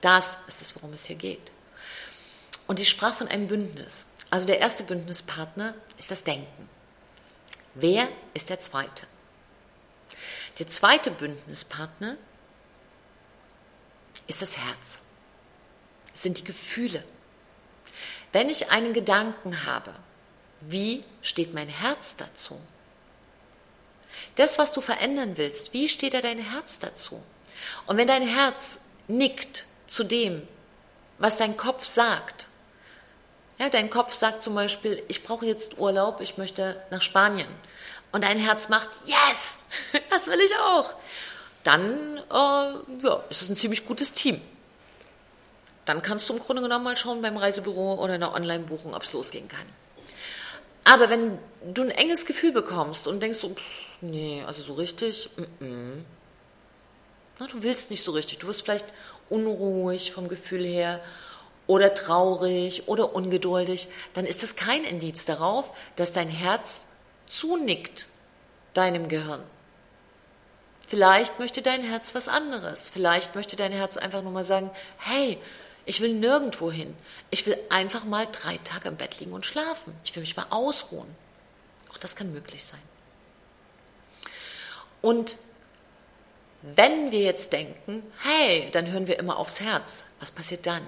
Das 0.00 0.38
ist 0.46 0.62
es, 0.62 0.74
worum 0.76 0.92
es 0.92 1.06
hier 1.06 1.16
geht. 1.16 1.50
Und 2.66 2.78
ich 2.78 2.88
sprach 2.88 3.14
von 3.14 3.28
einem 3.28 3.48
Bündnis. 3.48 4.06
Also 4.30 4.46
der 4.46 4.58
erste 4.58 4.84
Bündnispartner 4.84 5.74
ist 5.98 6.10
das 6.10 6.24
Denken. 6.24 6.68
Wer 7.74 8.08
ist 8.34 8.50
der 8.50 8.60
zweite? 8.60 9.06
Der 10.58 10.68
zweite 10.68 11.10
Bündnispartner 11.10 12.16
ist 14.26 14.42
das 14.42 14.56
Herz. 14.56 15.00
Sind 16.12 16.38
die 16.38 16.44
Gefühle. 16.44 17.04
Wenn 18.32 18.50
ich 18.50 18.70
einen 18.70 18.92
Gedanken 18.92 19.64
habe, 19.66 19.94
wie 20.60 21.04
steht 21.22 21.54
mein 21.54 21.68
Herz 21.68 22.16
dazu? 22.16 22.58
Das, 24.36 24.58
was 24.58 24.72
du 24.72 24.80
verändern 24.80 25.36
willst, 25.36 25.72
wie 25.72 25.88
steht 25.88 26.14
da 26.14 26.20
dein 26.20 26.38
Herz 26.38 26.78
dazu? 26.78 27.22
Und 27.86 27.96
wenn 27.96 28.08
dein 28.08 28.26
Herz 28.26 28.86
nickt 29.08 29.66
zu 29.86 30.04
dem, 30.04 30.46
was 31.18 31.36
dein 31.36 31.56
Kopf 31.56 31.84
sagt, 31.84 32.46
ja, 33.58 33.70
dein 33.70 33.88
Kopf 33.88 34.12
sagt 34.12 34.42
zum 34.42 34.54
Beispiel, 34.54 35.02
ich 35.08 35.22
brauche 35.22 35.46
jetzt 35.46 35.78
Urlaub, 35.78 36.20
ich 36.20 36.36
möchte 36.36 36.82
nach 36.90 37.00
Spanien. 37.00 37.48
Und 38.12 38.24
dein 38.24 38.38
Herz 38.38 38.68
macht, 38.68 38.90
yes, 39.06 39.60
das 40.10 40.26
will 40.26 40.40
ich 40.40 40.54
auch 40.56 40.94
dann 41.66 42.18
äh, 42.30 43.06
ja, 43.06 43.24
ist 43.30 43.42
es 43.42 43.48
ein 43.48 43.56
ziemlich 43.56 43.86
gutes 43.86 44.12
Team. 44.12 44.40
Dann 45.84 46.02
kannst 46.02 46.28
du 46.28 46.34
im 46.34 46.40
Grunde 46.40 46.62
genommen 46.62 46.84
mal 46.84 46.96
schauen 46.96 47.22
beim 47.22 47.36
Reisebüro 47.36 47.94
oder 47.94 48.14
in 48.14 48.20
der 48.20 48.34
Online-Buchung, 48.34 48.94
ob 48.94 49.02
es 49.02 49.12
losgehen 49.12 49.48
kann. 49.48 49.66
Aber 50.84 51.10
wenn 51.10 51.38
du 51.64 51.82
ein 51.82 51.90
enges 51.90 52.26
Gefühl 52.26 52.52
bekommst 52.52 53.08
und 53.08 53.20
denkst 53.20 53.38
so, 53.38 53.50
pff, 53.50 53.62
nee, 54.00 54.42
also 54.46 54.62
so 54.62 54.74
richtig, 54.74 55.30
mm 55.36 55.64
-mm. 55.64 55.92
Na, 57.38 57.46
du 57.46 57.62
willst 57.62 57.90
nicht 57.90 58.02
so 58.02 58.12
richtig, 58.12 58.38
du 58.38 58.46
wirst 58.46 58.62
vielleicht 58.62 58.86
unruhig 59.28 60.12
vom 60.12 60.28
Gefühl 60.28 60.64
her 60.64 61.00
oder 61.66 61.94
traurig 61.94 62.88
oder 62.88 63.14
ungeduldig, 63.14 63.88
dann 64.14 64.24
ist 64.24 64.42
das 64.42 64.56
kein 64.56 64.84
Indiz 64.84 65.24
darauf, 65.24 65.76
dass 65.96 66.12
dein 66.12 66.28
Herz 66.28 66.88
zunickt 67.26 68.06
deinem 68.72 69.08
Gehirn. 69.08 69.42
Vielleicht 70.86 71.38
möchte 71.38 71.62
dein 71.62 71.82
Herz 71.82 72.14
was 72.14 72.28
anderes. 72.28 72.88
Vielleicht 72.88 73.34
möchte 73.34 73.56
dein 73.56 73.72
Herz 73.72 73.96
einfach 73.96 74.22
nur 74.22 74.32
mal 74.32 74.44
sagen, 74.44 74.70
hey, 74.98 75.38
ich 75.84 76.00
will 76.00 76.14
nirgendwo 76.14 76.70
hin. 76.70 76.96
Ich 77.30 77.46
will 77.46 77.58
einfach 77.70 78.04
mal 78.04 78.28
drei 78.30 78.58
Tage 78.58 78.88
im 78.88 78.96
Bett 78.96 79.18
liegen 79.18 79.32
und 79.32 79.46
schlafen. 79.46 79.94
Ich 80.04 80.14
will 80.14 80.20
mich 80.20 80.36
mal 80.36 80.46
ausruhen. 80.50 81.12
Auch 81.90 81.98
das 81.98 82.14
kann 82.14 82.32
möglich 82.32 82.64
sein. 82.64 82.82
Und 85.02 85.38
wenn 86.62 87.12
wir 87.12 87.20
jetzt 87.20 87.52
denken, 87.52 88.02
hey, 88.22 88.70
dann 88.72 88.90
hören 88.90 89.06
wir 89.06 89.18
immer 89.18 89.38
aufs 89.38 89.60
Herz, 89.60 90.04
was 90.20 90.30
passiert 90.30 90.66
dann? 90.66 90.86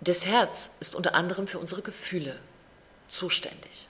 Das 0.00 0.26
Herz 0.26 0.72
ist 0.80 0.94
unter 0.94 1.14
anderem 1.14 1.46
für 1.46 1.58
unsere 1.58 1.82
Gefühle 1.82 2.38
zuständig. 3.08 3.88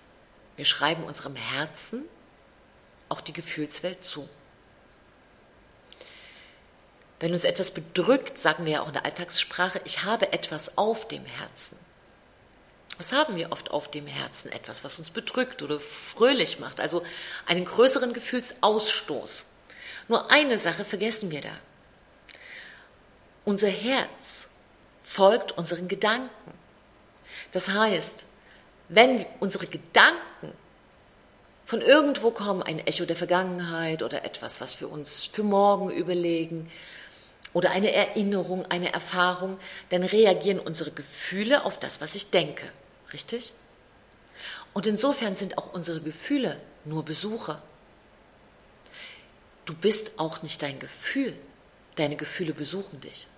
Wir 0.57 0.65
schreiben 0.65 1.05
unserem 1.05 1.35
Herzen 1.35 2.05
auch 3.09 3.21
die 3.21 3.33
Gefühlswelt 3.33 4.05
zu. 4.05 4.29
Wenn 7.21 7.33
uns 7.33 7.45
etwas 7.45 7.71
bedrückt, 7.71 8.39
sagen 8.39 8.65
wir 8.67 8.73
ja 8.75 8.83
auch 8.83 8.89
in 8.89 8.93
der 8.93 9.05
Alltagssprache, 9.05 9.81
ich 9.85 10.05
habe 10.05 10.33
etwas 10.33 10.77
auf 10.77 11.09
dem 11.09 11.25
Herzen. 11.25 11.79
Was 12.99 13.13
haben 13.13 13.37
wir 13.37 13.51
oft 13.51 13.71
auf 13.71 13.91
dem 13.91 14.07
Herzen? 14.07 14.53
Etwas, 14.53 14.85
was 14.85 14.99
uns 14.99 15.11
bedrückt 15.11 15.63
oder 15.63 15.81
fröhlich 15.81 16.61
macht, 16.61 16.81
also 16.81 17.03
einen 17.47 17.65
größeren 17.65 18.13
Gefühlsausstoß. 18.13 19.47
Nur 20.09 20.31
eine 20.31 20.59
Sache 20.59 20.85
vergessen 20.85 21.31
wir 21.31 21.41
da. 21.41 21.57
Unser 23.45 23.69
Herz 23.69 24.51
folgt 25.03 25.53
unseren 25.53 25.89
Gedanken. 25.89 26.31
Das 27.53 27.71
heißt, 27.71 28.27
wenn 28.89 29.27
unsere 29.41 29.67
Gedanken 29.67 30.53
von 31.67 31.81
irgendwo 31.81 32.31
kommen, 32.31 32.63
ein 32.63 32.79
Echo 32.87 33.05
der 33.05 33.17
Vergangenheit 33.17 34.03
oder 34.03 34.25
etwas, 34.25 34.61
was 34.61 34.81
wir 34.81 34.91
uns 34.91 35.23
für 35.25 35.43
morgen 35.43 35.91
überlegen 35.91 36.71
oder 37.53 37.71
eine 37.71 37.93
Erinnerung, 37.93 38.67
eine 38.67 38.93
Erfahrung, 38.93 39.59
dann 39.89 40.03
reagieren 40.03 40.59
unsere 40.59 40.91
Gefühle 40.91 41.65
auf 41.65 41.79
das, 41.79 42.01
was 42.01 42.15
ich 42.15 42.31
denke. 42.31 42.67
Richtig? 43.13 43.53
Und 44.73 44.87
insofern 44.87 45.37
sind 45.37 45.57
auch 45.57 45.73
unsere 45.73 46.01
Gefühle 46.01 46.57
nur 46.85 47.05
Besucher. 47.05 47.63
Du 49.65 49.75
bist 49.75 50.19
auch 50.19 50.43
nicht 50.43 50.61
dein 50.61 50.79
Gefühl. 50.79 51.35
Deine 51.97 52.17
Gefühle 52.17 52.53
besuchen 52.53 53.01
dich. 53.01 53.29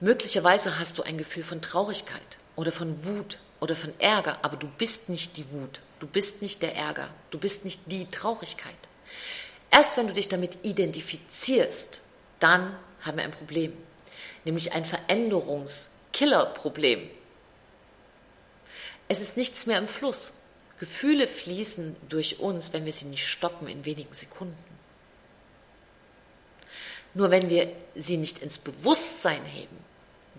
Möglicherweise 0.00 0.78
hast 0.78 0.96
du 0.98 1.02
ein 1.02 1.18
Gefühl 1.18 1.42
von 1.42 1.60
Traurigkeit 1.60 2.20
oder 2.56 2.70
von 2.70 3.04
Wut 3.04 3.38
oder 3.64 3.74
von 3.74 3.98
Ärger, 3.98 4.38
aber 4.42 4.56
du 4.58 4.68
bist 4.68 5.08
nicht 5.08 5.38
die 5.38 5.50
Wut, 5.50 5.80
du 5.98 6.06
bist 6.06 6.42
nicht 6.42 6.60
der 6.60 6.76
Ärger, 6.76 7.08
du 7.30 7.38
bist 7.38 7.64
nicht 7.64 7.80
die 7.86 8.04
Traurigkeit. 8.10 8.76
Erst 9.70 9.96
wenn 9.96 10.06
du 10.06 10.12
dich 10.12 10.28
damit 10.28 10.58
identifizierst, 10.62 12.02
dann 12.40 12.76
haben 13.00 13.16
wir 13.16 13.24
ein 13.24 13.30
Problem, 13.30 13.72
nämlich 14.44 14.74
ein 14.74 14.84
Veränderungskillerproblem. 14.84 17.08
Es 19.08 19.22
ist 19.22 19.38
nichts 19.38 19.64
mehr 19.64 19.78
im 19.78 19.88
Fluss. 19.88 20.34
Gefühle 20.78 21.26
fließen 21.26 21.96
durch 22.10 22.40
uns, 22.40 22.74
wenn 22.74 22.84
wir 22.84 22.92
sie 22.92 23.06
nicht 23.06 23.26
stoppen 23.26 23.66
in 23.66 23.86
wenigen 23.86 24.12
Sekunden. 24.12 24.62
Nur 27.14 27.30
wenn 27.30 27.48
wir 27.48 27.72
sie 27.94 28.18
nicht 28.18 28.40
ins 28.40 28.58
Bewusstsein 28.58 29.42
heben, 29.46 29.78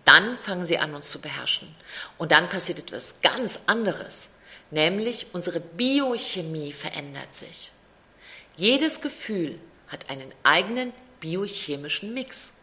dann 0.05 0.37
fangen 0.37 0.65
sie 0.65 0.77
an, 0.77 0.93
uns 0.93 1.09
zu 1.09 1.19
beherrschen. 1.19 1.73
Und 2.17 2.31
dann 2.31 2.47
passiert 2.47 2.79
etwas 2.79 3.15
ganz 3.21 3.61
anderes, 3.65 4.29
nämlich 4.71 5.27
unsere 5.33 5.59
Biochemie 5.59 6.73
verändert 6.73 7.35
sich. 7.35 7.71
Jedes 8.55 9.01
Gefühl 9.01 9.59
hat 9.87 10.09
einen 10.09 10.31
eigenen 10.43 10.93
biochemischen 11.19 12.13
Mix, 12.13 12.53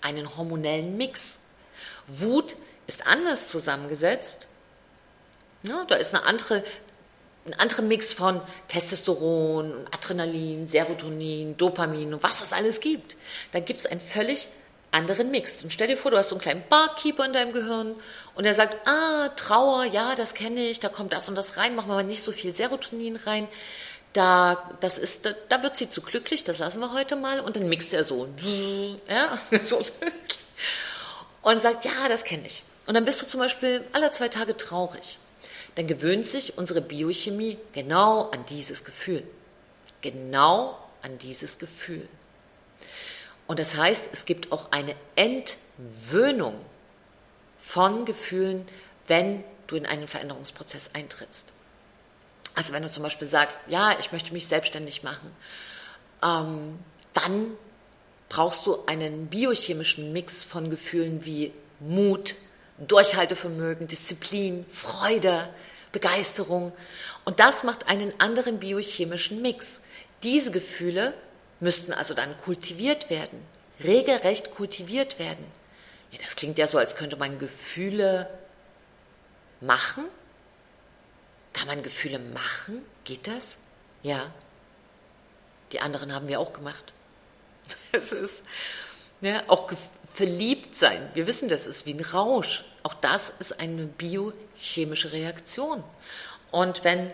einen 0.00 0.36
hormonellen 0.36 0.96
Mix. 0.96 1.40
Wut 2.06 2.56
ist 2.86 3.06
anders 3.06 3.48
zusammengesetzt. 3.48 4.48
Ja, 5.62 5.84
da 5.84 5.96
ist 5.96 6.14
eine 6.14 6.24
andere, 6.24 6.64
ein 7.46 7.54
anderer 7.54 7.82
Mix 7.82 8.14
von 8.14 8.40
Testosteron, 8.68 9.86
Adrenalin, 9.90 10.66
Serotonin, 10.66 11.56
Dopamin 11.56 12.14
und 12.14 12.22
was 12.22 12.42
es 12.42 12.52
alles 12.52 12.80
gibt. 12.80 13.16
Da 13.52 13.60
gibt 13.60 13.80
es 13.80 13.86
ein 13.86 14.00
völlig 14.00 14.48
anderen 14.96 15.30
mixt. 15.30 15.62
Und 15.62 15.72
stell 15.72 15.86
dir 15.86 15.96
vor, 15.96 16.10
du 16.10 16.16
hast 16.16 16.30
so 16.30 16.34
einen 16.34 16.42
kleinen 16.42 16.64
Barkeeper 16.68 17.24
in 17.24 17.32
deinem 17.32 17.52
Gehirn 17.52 17.94
und 18.34 18.44
er 18.44 18.54
sagt, 18.54 18.88
ah, 18.88 19.28
Trauer, 19.36 19.84
ja, 19.84 20.14
das 20.14 20.34
kenne 20.34 20.66
ich, 20.66 20.80
da 20.80 20.88
kommt 20.88 21.12
das 21.12 21.28
und 21.28 21.36
das 21.36 21.56
rein, 21.56 21.76
machen 21.76 21.88
wir 21.88 21.94
mal 21.94 22.04
nicht 22.04 22.24
so 22.24 22.32
viel 22.32 22.54
Serotonin 22.54 23.16
rein. 23.16 23.46
Da, 24.12 24.70
das 24.80 24.98
ist, 24.98 25.26
da, 25.26 25.30
da 25.50 25.62
wird 25.62 25.76
sie 25.76 25.90
zu 25.90 26.00
glücklich, 26.00 26.42
das 26.42 26.58
lassen 26.58 26.80
wir 26.80 26.92
heute 26.92 27.16
mal. 27.16 27.40
Und 27.40 27.56
dann 27.56 27.68
mixt 27.68 27.92
er 27.92 28.04
so, 28.04 28.26
ja, 29.08 29.38
so. 29.62 29.82
Und 31.42 31.60
sagt, 31.60 31.84
ja, 31.84 32.08
das 32.08 32.24
kenne 32.24 32.46
ich. 32.46 32.62
Und 32.86 32.94
dann 32.94 33.04
bist 33.04 33.20
du 33.20 33.26
zum 33.26 33.40
Beispiel 33.40 33.84
alle 33.92 34.10
zwei 34.12 34.28
Tage 34.28 34.56
traurig. 34.56 35.18
Dann 35.74 35.86
gewöhnt 35.86 36.26
sich 36.26 36.56
unsere 36.56 36.80
Biochemie 36.80 37.58
genau 37.72 38.30
an 38.30 38.46
dieses 38.46 38.84
Gefühl. 38.84 39.22
Genau 40.00 40.78
an 41.02 41.18
dieses 41.18 41.58
Gefühl. 41.58 42.08
Und 43.46 43.58
das 43.58 43.76
heißt, 43.76 44.10
es 44.12 44.26
gibt 44.26 44.52
auch 44.52 44.72
eine 44.72 44.94
Entwöhnung 45.14 46.54
von 47.58 48.04
Gefühlen, 48.04 48.66
wenn 49.06 49.44
du 49.66 49.76
in 49.76 49.86
einen 49.86 50.08
Veränderungsprozess 50.08 50.90
eintrittst. 50.94 51.52
Also 52.54 52.72
wenn 52.72 52.82
du 52.82 52.90
zum 52.90 53.02
Beispiel 53.02 53.28
sagst, 53.28 53.58
ja, 53.68 53.96
ich 53.98 54.12
möchte 54.12 54.32
mich 54.32 54.46
selbstständig 54.46 55.02
machen, 55.02 55.30
ähm, 56.22 56.78
dann 57.12 57.52
brauchst 58.28 58.66
du 58.66 58.84
einen 58.86 59.26
biochemischen 59.26 60.12
Mix 60.12 60.44
von 60.44 60.70
Gefühlen 60.70 61.24
wie 61.24 61.52
Mut, 61.80 62.34
Durchhaltevermögen, 62.78 63.86
Disziplin, 63.86 64.66
Freude, 64.70 65.48
Begeisterung. 65.92 66.72
Und 67.24 67.40
das 67.40 67.62
macht 67.62 67.88
einen 67.88 68.12
anderen 68.20 68.58
biochemischen 68.58 69.42
Mix. 69.42 69.82
Diese 70.22 70.50
Gefühle 70.50 71.14
müssten 71.60 71.92
also 71.92 72.14
dann 72.14 72.36
kultiviert 72.38 73.10
werden, 73.10 73.40
regelrecht 73.82 74.54
kultiviert 74.54 75.18
werden. 75.18 75.44
Ja, 76.12 76.18
das 76.22 76.36
klingt 76.36 76.58
ja 76.58 76.66
so, 76.66 76.78
als 76.78 76.96
könnte 76.96 77.16
man 77.16 77.38
Gefühle 77.38 78.28
machen. 79.60 80.04
Kann 81.52 81.66
man 81.66 81.82
Gefühle 81.82 82.18
machen? 82.18 82.82
Geht 83.04 83.26
das? 83.26 83.56
Ja. 84.02 84.30
Die 85.72 85.80
anderen 85.80 86.14
haben 86.14 86.28
wir 86.28 86.40
auch 86.40 86.52
gemacht. 86.52 86.92
Es 87.92 88.12
ist 88.12 88.44
ja, 89.22 89.42
auch 89.48 89.72
verliebt 90.14 90.76
sein. 90.76 91.10
Wir 91.14 91.26
wissen, 91.26 91.48
das 91.48 91.66
ist 91.66 91.86
wie 91.86 91.94
ein 91.94 92.00
Rausch. 92.00 92.64
Auch 92.82 92.94
das 92.94 93.30
ist 93.38 93.58
eine 93.58 93.86
biochemische 93.86 95.12
Reaktion. 95.12 95.82
Und 96.50 96.84
wenn 96.84 97.10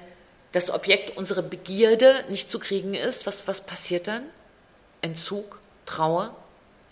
das 0.53 0.71
Objekt 0.71 1.17
unserer 1.17 1.43
Begierde 1.43 2.25
nicht 2.29 2.51
zu 2.51 2.59
kriegen 2.59 2.95
ist, 2.95 3.27
was, 3.27 3.49
was 3.49 3.62
passiert 3.62 4.07
dann? 4.07 4.25
Entzug, 5.01 5.59
Trauer, 5.87 6.37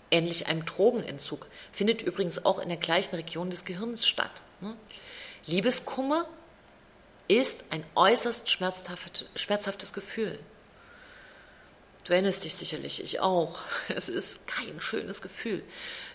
ähnlich 0.09 0.47
einem 0.47 0.65
Drogenentzug, 0.65 1.47
findet 1.71 2.01
übrigens 2.01 2.43
auch 2.43 2.59
in 2.59 2.69
der 2.69 2.77
gleichen 2.77 3.15
Region 3.15 3.49
des 3.49 3.63
Gehirns 3.63 4.05
statt. 4.05 4.41
Ne? 4.59 4.75
Liebeskummer 5.45 6.27
ist 7.27 7.63
ein 7.69 7.83
äußerst 7.95 8.49
schmerzhaftes 8.49 9.93
Gefühl. 9.93 10.37
Du 12.03 12.13
erinnerst 12.13 12.43
dich 12.43 12.55
sicherlich, 12.55 13.03
ich 13.03 13.19
auch. 13.19 13.59
Es 13.87 14.09
ist 14.09 14.47
kein 14.47 14.81
schönes 14.81 15.21
Gefühl. 15.21 15.63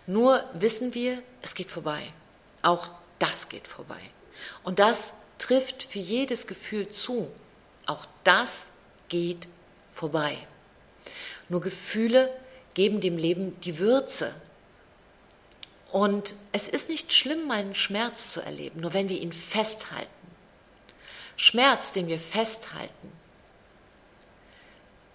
Nur 0.07 0.45
wissen 0.53 0.95
wir, 0.95 1.23
es 1.43 1.55
geht 1.55 1.71
vorbei. 1.71 2.13
Auch 2.63 2.89
das 3.19 3.49
geht 3.49 3.67
vorbei. 3.67 4.01
Und 4.63 4.79
das 4.79 5.15
trifft 5.38 5.83
für 5.83 5.99
jedes 5.99 6.46
Gefühl 6.46 6.88
zu. 6.88 7.31
Auch 7.87 8.07
das 8.25 8.72
geht 9.09 9.46
vorbei. 9.94 10.38
Nur 11.49 11.61
Gefühle 11.61 12.35
geben 12.75 13.01
dem 13.01 13.16
Leben 13.16 13.59
die 13.61 13.79
Würze. 13.79 14.35
Und 15.92 16.35
es 16.53 16.68
ist 16.68 16.88
nicht 16.88 17.12
schlimm, 17.12 17.46
mal 17.46 17.59
einen 17.59 17.75
Schmerz 17.75 18.33
zu 18.33 18.40
erleben, 18.40 18.81
nur 18.81 18.92
wenn 18.92 19.09
wir 19.09 19.20
ihn 19.20 19.33
festhalten. 19.33 20.11
Schmerz, 21.37 21.92
den 21.92 22.09
wir 22.09 22.18
festhalten, 22.18 23.12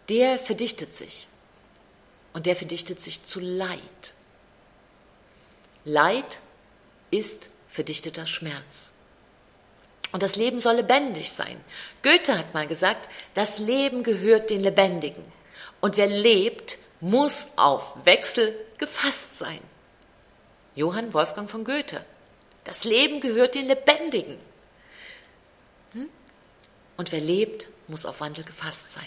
der 0.10 0.39
verdichtet 0.39 0.95
sich. 0.95 1.27
Und 2.34 2.45
der 2.45 2.55
verdichtet 2.55 3.03
sich 3.03 3.25
zu 3.25 3.39
Leid. 3.39 4.13
Leid 5.84 6.39
ist 7.10 7.49
verdichteter 7.67 8.27
Schmerz. 8.27 8.90
Und 10.12 10.24
das 10.24 10.36
Leben 10.36 10.60
soll 10.60 10.76
lebendig 10.76 11.32
sein. 11.32 11.60
Goethe 12.04 12.38
hat 12.38 12.54
mal 12.54 12.67
gesagt, 12.67 13.10
das 13.34 13.60
Leben 13.60 14.04
gehört 14.04 14.50
den 14.50 14.62
Lebendigen. 14.62 15.24
Und 15.80 15.97
wer 15.97 16.08
lebt, 16.08 16.78
muss 17.00 17.52
auf 17.56 17.95
Wechsel 18.06 18.54
gefasst 18.78 19.39
sein. 19.39 19.60
Johann 20.76 21.13
Wolfgang 21.13 21.50
von 21.50 21.63
Goethe. 21.63 22.04
Das 22.63 22.84
Leben 22.84 23.21
gehört 23.21 23.56
den 23.56 23.65
Lebendigen. 23.65 24.38
Hm? 25.93 26.10
Und 26.97 27.12
wer 27.12 27.21
lebt, 27.21 27.67
muss 27.88 28.06
auf 28.06 28.21
Wandel 28.21 28.43
gefasst 28.43 28.91
sein. 28.91 29.04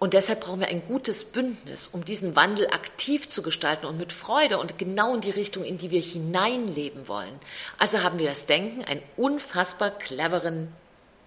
Und 0.00 0.14
deshalb 0.14 0.40
brauchen 0.40 0.60
wir 0.60 0.68
ein 0.68 0.82
gutes 0.86 1.24
Bündnis, 1.24 1.88
um 1.88 2.06
diesen 2.06 2.34
Wandel 2.34 2.68
aktiv 2.68 3.28
zu 3.28 3.42
gestalten 3.42 3.84
und 3.84 3.98
mit 3.98 4.14
Freude 4.14 4.58
und 4.58 4.78
genau 4.78 5.14
in 5.14 5.20
die 5.20 5.30
Richtung, 5.30 5.62
in 5.62 5.76
die 5.76 5.90
wir 5.90 6.00
hineinleben 6.00 7.06
wollen. 7.06 7.38
Also 7.76 8.02
haben 8.02 8.18
wir 8.18 8.26
das 8.26 8.46
Denken, 8.46 8.82
einen 8.82 9.02
unfassbar 9.18 9.90
cleveren 9.90 10.72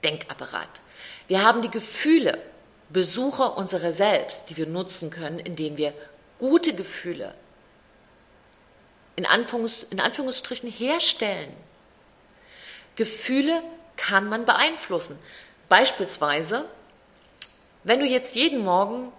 Denkapparat. 0.03 0.81
Wir 1.27 1.43
haben 1.43 1.61
die 1.61 1.69
Gefühle, 1.69 2.39
Besucher 2.89 3.57
unserer 3.57 3.93
selbst, 3.93 4.49
die 4.49 4.57
wir 4.57 4.65
nutzen 4.65 5.11
können, 5.11 5.37
indem 5.37 5.77
wir 5.77 5.93
gute 6.39 6.73
Gefühle 6.73 7.35
in, 9.15 9.27
Anführungs, 9.27 9.83
in 9.83 9.99
Anführungsstrichen 9.99 10.69
herstellen. 10.69 11.53
Gefühle 12.95 13.61
kann 13.97 14.27
man 14.27 14.45
beeinflussen. 14.45 15.19
Beispielsweise 15.69 16.65
wenn 17.83 17.99
du 17.99 18.05
jetzt 18.05 18.35
jeden 18.35 18.63
Morgen 18.63 19.11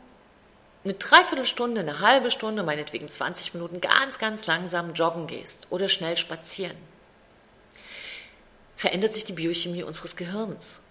eine 0.85 0.94
Dreiviertelstunde, 0.94 1.81
eine 1.81 2.00
halbe 2.00 2.31
Stunde, 2.31 2.62
meinetwegen 2.62 3.09
20 3.09 3.55
Minuten 3.55 3.81
ganz, 3.81 4.18
ganz 4.18 4.46
langsam 4.46 4.92
joggen 4.94 5.27
gehst 5.27 5.66
oder 5.70 5.88
schnell 5.88 6.16
spazieren, 6.16 6.77
verändert 8.77 9.14
sich 9.14 9.24
die 9.24 9.33
Biochemie 9.33 9.83
unseres 9.83 10.16
Gehirns. 10.16 10.83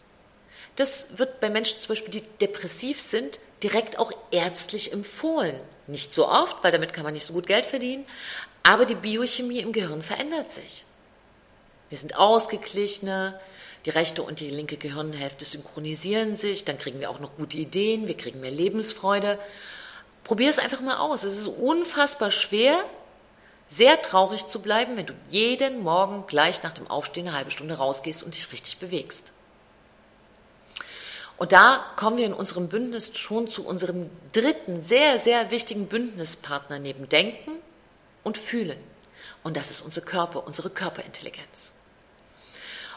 Das 0.75 1.19
wird 1.19 1.39
bei 1.39 1.51
Menschen 1.51 1.79
zum 1.79 1.89
Beispiel, 1.89 2.11
die 2.11 2.23
depressiv 2.41 2.99
sind, 2.99 3.39
direkt 3.61 3.99
auch 3.99 4.11
ärztlich 4.31 4.91
empfohlen. 4.91 5.59
Nicht 5.85 6.13
so 6.13 6.27
oft, 6.27 6.63
weil 6.63 6.71
damit 6.71 6.93
kann 6.93 7.03
man 7.03 7.13
nicht 7.13 7.27
so 7.27 7.33
gut 7.33 7.45
Geld 7.45 7.65
verdienen, 7.65 8.05
aber 8.63 8.85
die 8.85 8.95
Biochemie 8.95 9.59
im 9.59 9.73
Gehirn 9.73 10.01
verändert 10.01 10.51
sich. 10.51 10.85
Wir 11.89 11.97
sind 11.97 12.15
ausgeglichener, 12.15 13.39
die 13.85 13.89
rechte 13.89 14.23
und 14.23 14.39
die 14.39 14.49
linke 14.49 14.77
Gehirnhälfte 14.77 15.45
synchronisieren 15.45 16.37
sich, 16.37 16.63
dann 16.63 16.77
kriegen 16.77 16.99
wir 16.99 17.09
auch 17.09 17.19
noch 17.19 17.35
gute 17.35 17.57
Ideen, 17.57 18.07
wir 18.07 18.15
kriegen 18.15 18.39
mehr 18.39 18.51
Lebensfreude. 18.51 19.37
Probier 20.23 20.49
es 20.49 20.59
einfach 20.59 20.79
mal 20.79 20.97
aus. 20.97 21.23
Es 21.23 21.37
ist 21.37 21.47
unfassbar 21.47 22.31
schwer, 22.31 22.77
sehr 23.69 24.01
traurig 24.01 24.47
zu 24.47 24.61
bleiben, 24.61 24.95
wenn 24.95 25.05
du 25.05 25.13
jeden 25.29 25.83
Morgen 25.83 26.25
gleich 26.27 26.63
nach 26.63 26.73
dem 26.73 26.87
Aufstehen 26.87 27.27
eine 27.27 27.35
halbe 27.35 27.51
Stunde 27.51 27.75
rausgehst 27.75 28.23
und 28.23 28.35
dich 28.35 28.51
richtig 28.53 28.77
bewegst. 28.77 29.33
Und 31.37 31.51
da 31.51 31.83
kommen 31.97 32.17
wir 32.17 32.25
in 32.25 32.33
unserem 32.33 32.69
Bündnis 32.69 33.17
schon 33.17 33.49
zu 33.49 33.65
unserem 33.65 34.09
dritten 34.31 34.79
sehr, 34.79 35.19
sehr 35.19 35.51
wichtigen 35.51 35.87
Bündnispartner 35.87 36.79
neben 36.79 37.09
Denken 37.09 37.51
und 38.23 38.37
Fühlen. 38.37 38.79
Und 39.43 39.57
das 39.57 39.71
ist 39.71 39.81
unser 39.81 40.01
Körper, 40.01 40.45
unsere 40.45 40.69
Körperintelligenz. 40.69 41.73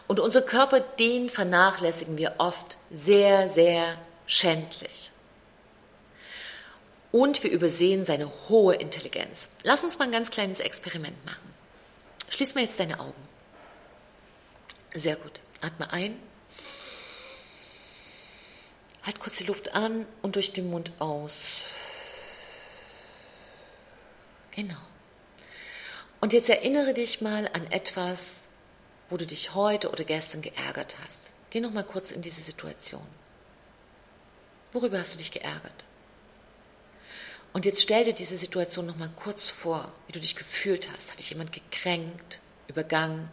Und 0.08 0.20
unser 0.20 0.42
Körper, 0.42 0.80
den 0.80 1.30
vernachlässigen 1.30 2.16
wir 2.16 2.36
oft 2.38 2.78
sehr, 2.90 3.48
sehr 3.48 3.98
schändlich. 4.26 5.10
Und 7.12 7.42
wir 7.42 7.50
übersehen 7.50 8.04
seine 8.04 8.30
hohe 8.48 8.74
Intelligenz. 8.74 9.50
Lass 9.62 9.82
uns 9.82 9.98
mal 9.98 10.04
ein 10.04 10.12
ganz 10.12 10.30
kleines 10.30 10.60
Experiment 10.60 11.24
machen. 11.24 11.54
Schließ 12.28 12.54
mal 12.54 12.64
jetzt 12.64 12.78
deine 12.78 13.00
Augen. 13.00 13.22
Sehr 14.94 15.16
gut. 15.16 15.40
Atme 15.60 15.92
ein. 15.92 16.20
Halt 19.02 19.20
kurz 19.20 19.36
die 19.36 19.44
Luft 19.44 19.74
an 19.74 20.06
und 20.22 20.36
durch 20.36 20.52
den 20.52 20.68
Mund 20.68 20.92
aus. 20.98 21.62
Genau. 24.50 24.76
Und 26.20 26.32
jetzt 26.32 26.48
erinnere 26.50 26.92
dich 26.92 27.20
mal 27.20 27.48
an 27.52 27.70
etwas, 27.70 28.45
wo 29.08 29.16
du 29.16 29.26
dich 29.26 29.54
heute 29.54 29.90
oder 29.90 30.04
gestern 30.04 30.42
geärgert 30.42 30.96
hast. 31.04 31.32
Geh 31.50 31.60
noch 31.60 31.72
mal 31.72 31.84
kurz 31.84 32.10
in 32.12 32.22
diese 32.22 32.40
Situation. 32.42 33.06
Worüber 34.72 34.98
hast 34.98 35.14
du 35.14 35.18
dich 35.18 35.30
geärgert? 35.30 35.84
Und 37.52 37.64
jetzt 37.64 37.80
stell 37.80 38.04
dir 38.04 38.12
diese 38.12 38.36
Situation 38.36 38.84
noch 38.84 38.96
mal 38.96 39.10
kurz 39.16 39.48
vor, 39.48 39.90
wie 40.06 40.12
du 40.12 40.20
dich 40.20 40.36
gefühlt 40.36 40.92
hast. 40.92 41.10
Hat 41.10 41.18
dich 41.18 41.30
jemand 41.30 41.52
gekränkt, 41.52 42.40
übergangen? 42.68 43.30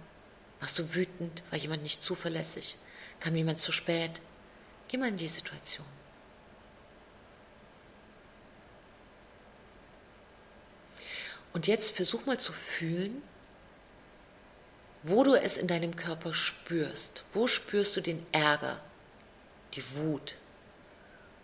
Warst 0.60 0.80
du 0.80 0.96
wütend? 0.96 1.44
War 1.50 1.60
jemand 1.60 1.84
nicht 1.84 2.02
zuverlässig? 2.02 2.78
Kam 3.20 3.36
jemand 3.36 3.60
zu 3.60 3.74
spät? 3.74 4.22
Geh 4.88 4.98
mal 4.98 5.10
in 5.10 5.18
die 5.18 5.28
Situation. 5.28 5.86
Und 11.52 11.68
jetzt 11.68 11.96
versuch 11.96 12.26
mal 12.26 12.40
zu 12.40 12.54
fühlen, 12.54 13.22
wo 15.04 15.24
du 15.24 15.36
es 15.36 15.58
in 15.58 15.68
deinem 15.68 15.96
Körper 15.96 16.34
spürst. 16.34 17.24
Wo 17.34 17.48
spürst 17.48 17.96
du 17.98 18.02
den 18.02 18.26
Ärger, 18.32 18.80
die 19.74 19.84
Wut 19.96 20.36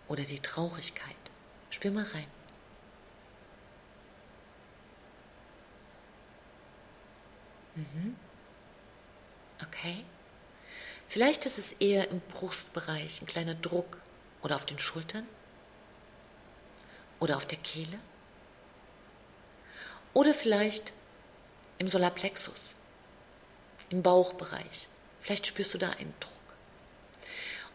oder 0.08 0.22
die 0.22 0.40
Traurigkeit? 0.40 1.16
Spür 1.68 1.92
mal 1.92 2.04
rein. 2.04 2.26
Mhm. 7.74 8.16
Okay. 9.62 10.04
Vielleicht 11.08 11.44
ist 11.44 11.58
es 11.58 11.72
eher 11.72 12.08
im 12.08 12.20
Brustbereich, 12.20 13.20
ein 13.20 13.26
kleiner 13.26 13.54
Druck 13.54 13.98
oder 14.42 14.56
auf 14.56 14.64
den 14.64 14.78
Schultern 14.78 15.26
oder 17.18 17.36
auf 17.36 17.46
der 17.46 17.58
Kehle 17.58 17.98
oder 20.14 20.34
vielleicht 20.34 20.92
im 21.78 21.88
Solarplexus 21.88 22.74
im 23.90 24.02
Bauchbereich. 24.02 24.88
Vielleicht 25.20 25.46
spürst 25.46 25.74
du 25.74 25.78
da 25.78 25.90
einen 25.90 26.14
Druck. 26.20 26.32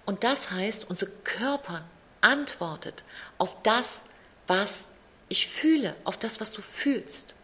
Und 0.05 0.23
das 0.23 0.51
heißt, 0.51 0.89
unser 0.89 1.07
Körper 1.23 1.83
antwortet 2.21 3.03
auf 3.37 3.55
das, 3.63 4.03
was 4.47 4.89
ich 5.29 5.47
fühle, 5.47 5.95
auf 6.03 6.17
das, 6.17 6.39
was 6.39 6.51
du 6.51 6.61
fühlst. 6.61 7.35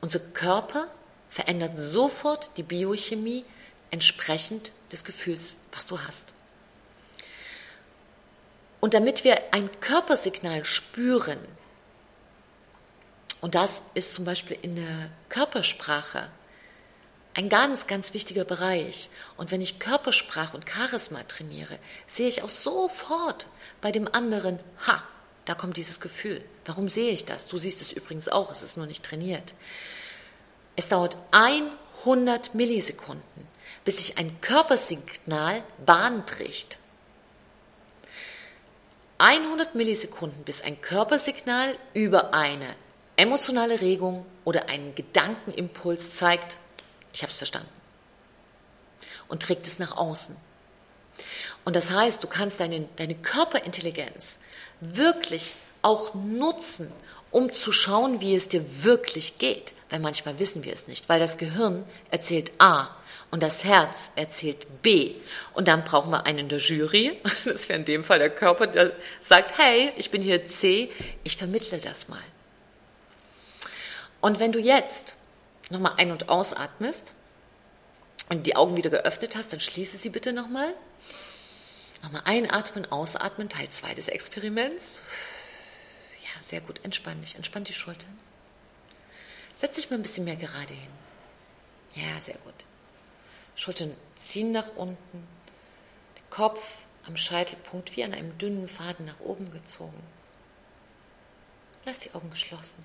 Unser 0.00 0.20
Körper 0.20 0.88
verändert 1.28 1.72
sofort 1.76 2.50
die 2.56 2.62
Biochemie 2.62 3.44
entsprechend 3.90 4.72
des 4.92 5.04
Gefühls, 5.04 5.54
was 5.72 5.86
du 5.86 6.00
hast. 6.00 6.34
Und 8.80 8.94
damit 8.94 9.24
wir 9.24 9.52
ein 9.52 9.70
Körpersignal 9.80 10.64
spüren, 10.64 11.38
und 13.42 13.54
das 13.54 13.82
ist 13.94 14.14
zum 14.14 14.24
Beispiel 14.24 14.58
in 14.60 14.76
der 14.76 15.10
Körpersprache 15.28 16.30
ein 17.40 17.48
ganz, 17.48 17.86
ganz 17.86 18.12
wichtiger 18.12 18.44
Bereich. 18.44 19.08
Und 19.38 19.50
wenn 19.50 19.62
ich 19.62 19.78
Körpersprache 19.78 20.54
und 20.54 20.68
Charisma 20.68 21.22
trainiere, 21.22 21.78
sehe 22.06 22.28
ich 22.28 22.42
auch 22.42 22.50
sofort 22.50 23.46
bei 23.80 23.92
dem 23.92 24.12
anderen, 24.12 24.58
ha, 24.86 25.02
da 25.46 25.54
kommt 25.54 25.78
dieses 25.78 26.00
Gefühl. 26.00 26.44
Warum 26.66 26.90
sehe 26.90 27.10
ich 27.10 27.24
das? 27.24 27.46
Du 27.46 27.56
siehst 27.56 27.80
es 27.80 27.92
übrigens 27.92 28.28
auch, 28.28 28.52
es 28.52 28.62
ist 28.62 28.76
nur 28.76 28.86
nicht 28.86 29.04
trainiert. 29.04 29.54
Es 30.76 30.88
dauert 30.88 31.16
100 31.32 32.54
Millisekunden, 32.54 33.48
bis 33.84 33.96
sich 33.96 34.18
ein 34.18 34.38
Körpersignal 34.42 35.62
Bahn 35.84 36.26
bricht. 36.26 36.76
100 39.16 39.74
Millisekunden, 39.74 40.44
bis 40.44 40.60
ein 40.60 40.80
Körpersignal 40.82 41.76
über 41.94 42.34
eine 42.34 42.68
emotionale 43.16 43.80
Regung 43.80 44.26
oder 44.44 44.68
einen 44.68 44.94
Gedankenimpuls 44.94 46.12
zeigt, 46.12 46.58
ich 47.12 47.22
habe 47.22 47.32
es 47.32 47.38
verstanden. 47.38 47.68
Und 49.28 49.42
trägt 49.42 49.66
es 49.66 49.78
nach 49.78 49.96
außen. 49.96 50.36
Und 51.64 51.76
das 51.76 51.90
heißt, 51.90 52.22
du 52.22 52.28
kannst 52.28 52.60
deine, 52.60 52.88
deine 52.96 53.14
Körperintelligenz 53.14 54.40
wirklich 54.80 55.54
auch 55.82 56.14
nutzen, 56.14 56.92
um 57.30 57.52
zu 57.52 57.72
schauen, 57.72 58.20
wie 58.20 58.34
es 58.34 58.48
dir 58.48 58.64
wirklich 58.82 59.38
geht. 59.38 59.72
Weil 59.88 60.00
manchmal 60.00 60.38
wissen 60.38 60.64
wir 60.64 60.72
es 60.72 60.88
nicht, 60.88 61.08
weil 61.08 61.20
das 61.20 61.38
Gehirn 61.38 61.84
erzählt 62.10 62.52
A 62.58 62.96
und 63.30 63.42
das 63.42 63.64
Herz 63.64 64.12
erzählt 64.16 64.82
B. 64.82 65.14
Und 65.52 65.68
dann 65.68 65.84
brauchen 65.84 66.10
wir 66.10 66.26
einen 66.26 66.40
in 66.40 66.48
der 66.48 66.58
Jury, 66.58 67.20
das 67.44 67.68
wäre 67.68 67.78
in 67.78 67.84
dem 67.84 68.04
Fall 68.04 68.18
der 68.18 68.30
Körper, 68.30 68.66
der 68.66 68.92
sagt, 69.20 69.58
hey, 69.58 69.92
ich 69.96 70.10
bin 70.10 70.22
hier 70.22 70.46
C, 70.46 70.90
ich 71.24 71.36
vermittle 71.36 71.78
das 71.78 72.08
mal. 72.08 72.22
Und 74.20 74.38
wenn 74.38 74.52
du 74.52 74.58
jetzt 74.58 75.16
nochmal 75.70 75.94
ein- 75.96 76.12
und 76.12 76.28
ausatmest 76.28 77.14
und 78.28 78.46
die 78.46 78.56
Augen 78.56 78.76
wieder 78.76 78.90
geöffnet 78.90 79.36
hast, 79.36 79.52
dann 79.52 79.60
schließe 79.60 79.98
sie 79.98 80.10
bitte 80.10 80.32
nochmal. 80.32 80.74
Nochmal 82.02 82.22
einatmen, 82.24 82.90
ausatmen, 82.90 83.48
Teil 83.48 83.68
2 83.68 83.94
des 83.94 84.08
Experiments. 84.08 85.02
Ja, 86.22 86.42
sehr 86.46 86.60
gut, 86.60 86.80
entspann 86.84 87.20
dich, 87.20 87.34
entspann 87.36 87.64
die 87.64 87.74
Schultern. 87.74 88.16
Setz 89.56 89.74
dich 89.74 89.90
mal 89.90 89.96
ein 89.96 90.02
bisschen 90.02 90.24
mehr 90.24 90.36
gerade 90.36 90.72
hin. 90.72 90.90
Ja, 91.94 92.20
sehr 92.20 92.38
gut. 92.38 92.54
Schultern 93.56 93.94
ziehen 94.22 94.52
nach 94.52 94.76
unten, 94.76 95.26
der 96.16 96.22
Kopf 96.30 96.84
am 97.06 97.16
Scheitelpunkt 97.16 97.96
wie 97.96 98.04
an 98.04 98.14
einem 98.14 98.38
dünnen 98.38 98.68
Faden 98.68 99.06
nach 99.06 99.20
oben 99.20 99.50
gezogen. 99.50 100.02
Lass 101.84 101.98
die 101.98 102.14
Augen 102.14 102.30
geschlossen. 102.30 102.84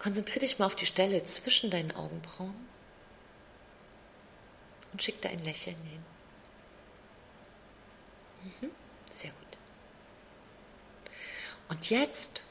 Konzentriere 0.00 0.40
dich 0.40 0.58
mal 0.58 0.64
auf 0.64 0.76
die 0.76 0.86
Stelle 0.86 1.22
zwischen 1.24 1.70
deinen 1.70 1.92
Augenbrauen 1.92 2.54
und 4.92 5.02
schick 5.02 5.20
da 5.20 5.28
ein 5.28 5.44
Lächeln 5.44 5.76
hin. 5.76 6.04
Mhm, 8.42 8.70
sehr 9.12 9.30
gut. 9.30 9.58
Und 11.68 11.90
jetzt 11.90 12.42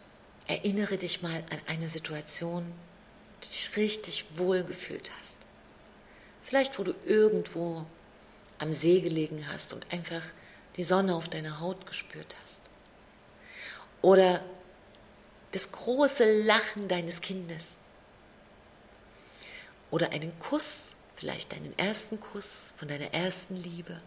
erinnere 0.48 0.98
dich 0.98 1.24
mal 1.24 1.44
an 1.50 1.60
eine 1.68 1.90
Situation, 1.90 2.72
die 3.44 3.50
dich 3.50 3.76
richtig 3.76 4.26
wohl 4.36 4.64
gefühlt 4.64 5.10
hast. 5.18 5.36
Vielleicht, 6.44 6.78
wo 6.78 6.84
du 6.84 6.94
irgendwo 7.06 7.84
am 8.60 8.74
See 8.74 9.02
gelegen 9.02 9.48
hast 9.52 9.74
und 9.74 9.92
einfach 9.92 10.24
die 10.76 10.84
Sonne 10.84 11.16
auf 11.16 11.30
deiner 11.30 11.60
Haut 11.60 11.88
gespürt 11.88 12.36
hast. 12.44 12.60
Oder 14.04 14.46
das 15.52 15.72
große 15.72 16.44
Lachen 16.44 16.88
deines 16.88 17.22
Kindes. 17.22 17.80
Oder 19.92 20.12
einen 20.12 20.38
Kuss, 20.40 20.96
vielleicht 21.16 21.52
deinen 21.52 21.78
ersten 21.78 22.20
Kuss 22.20 22.74
von 22.78 22.88
deiner 22.88 23.14
ersten 23.14 23.56
Liebe. 23.56 23.98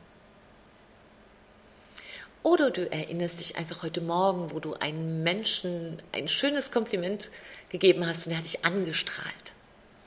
Oder 2.44 2.70
du 2.70 2.90
erinnerst 2.90 3.40
dich 3.40 3.56
einfach 3.56 3.82
heute 3.82 4.00
Morgen, 4.00 4.50
wo 4.50 4.58
du 4.58 4.74
einem 4.74 5.22
Menschen 5.22 6.02
ein 6.12 6.28
schönes 6.28 6.72
Kompliment 6.72 7.30
gegeben 7.68 8.06
hast 8.06 8.26
und 8.26 8.32
er 8.32 8.38
hat 8.38 8.44
dich 8.44 8.64
angestrahlt. 8.64 9.52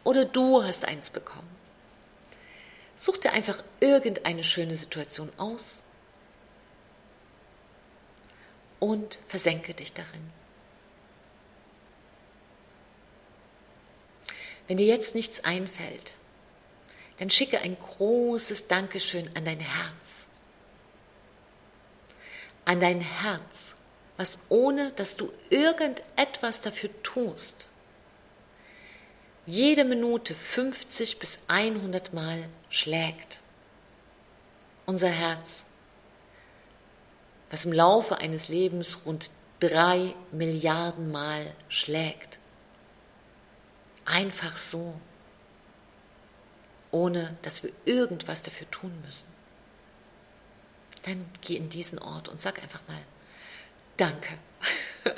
Oder 0.03 0.25
du 0.25 0.63
hast 0.63 0.85
eins 0.85 1.09
bekommen. 1.09 1.49
Such 2.97 3.17
dir 3.17 3.33
einfach 3.33 3.63
irgendeine 3.79 4.43
schöne 4.43 4.75
Situation 4.75 5.29
aus 5.37 5.83
und 8.79 9.19
versenke 9.27 9.73
dich 9.73 9.93
darin. 9.93 10.31
Wenn 14.67 14.77
dir 14.77 14.87
jetzt 14.87 15.15
nichts 15.15 15.43
einfällt, 15.43 16.13
dann 17.17 17.29
schicke 17.29 17.59
ein 17.59 17.77
großes 17.77 18.67
Dankeschön 18.67 19.29
an 19.35 19.45
dein 19.45 19.59
Herz. 19.59 20.29
An 22.65 22.79
dein 22.79 22.99
Herz, 22.99 23.75
was 24.17 24.39
ohne 24.49 24.91
dass 24.91 25.17
du 25.17 25.31
irgendetwas 25.49 26.61
dafür 26.61 26.89
tust, 27.03 27.67
jede 29.45 29.85
Minute 29.85 30.33
50 30.33 31.19
bis 31.19 31.39
100 31.47 32.13
Mal 32.13 32.49
schlägt. 32.69 33.39
Unser 34.87 35.09
Herz, 35.09 35.65
was 37.51 37.65
im 37.65 37.73
Laufe 37.73 38.17
eines 38.17 38.47
Lebens 38.47 39.05
rund 39.05 39.29
drei 39.59 40.15
Milliarden 40.31 41.11
Mal 41.11 41.53
schlägt. 41.69 42.39
Einfach 44.05 44.55
so, 44.55 44.99
ohne 46.91 47.35
dass 47.41 47.63
wir 47.63 47.71
irgendwas 47.85 48.43
dafür 48.43 48.69
tun 48.71 48.93
müssen. 49.05 49.25
Dann 51.03 51.25
geh 51.41 51.55
in 51.55 51.69
diesen 51.69 51.99
Ort 51.99 52.29
und 52.29 52.41
sag 52.41 52.61
einfach 52.61 52.81
mal 52.87 53.01
Danke. 53.97 54.37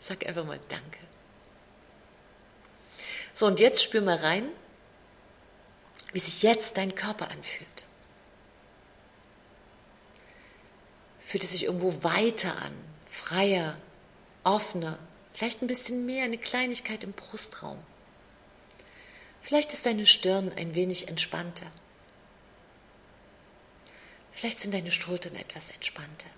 sag 0.00 0.26
einfach 0.26 0.44
mal 0.44 0.60
Danke. 0.68 0.98
So, 3.34 3.46
und 3.46 3.60
jetzt 3.60 3.82
spür 3.82 4.00
mal 4.00 4.16
rein, 4.16 4.48
wie 6.12 6.18
sich 6.18 6.42
jetzt 6.42 6.76
dein 6.76 6.94
Körper 6.94 7.30
anfühlt. 7.30 7.84
Fühlt 11.26 11.44
es 11.44 11.52
sich 11.52 11.64
irgendwo 11.64 12.02
weiter 12.02 12.56
an, 12.60 12.72
freier, 13.06 13.76
offener, 14.42 14.98
Vielleicht 15.40 15.62
ein 15.62 15.68
bisschen 15.68 16.04
mehr, 16.04 16.24
eine 16.24 16.36
Kleinigkeit 16.36 17.02
im 17.02 17.14
Brustraum. 17.14 17.78
Vielleicht 19.40 19.72
ist 19.72 19.86
deine 19.86 20.04
Stirn 20.04 20.52
ein 20.54 20.74
wenig 20.74 21.08
entspannter. 21.08 21.64
Vielleicht 24.32 24.60
sind 24.60 24.74
deine 24.74 24.90
Schultern 24.90 25.36
etwas 25.36 25.70
entspannter. 25.70 26.28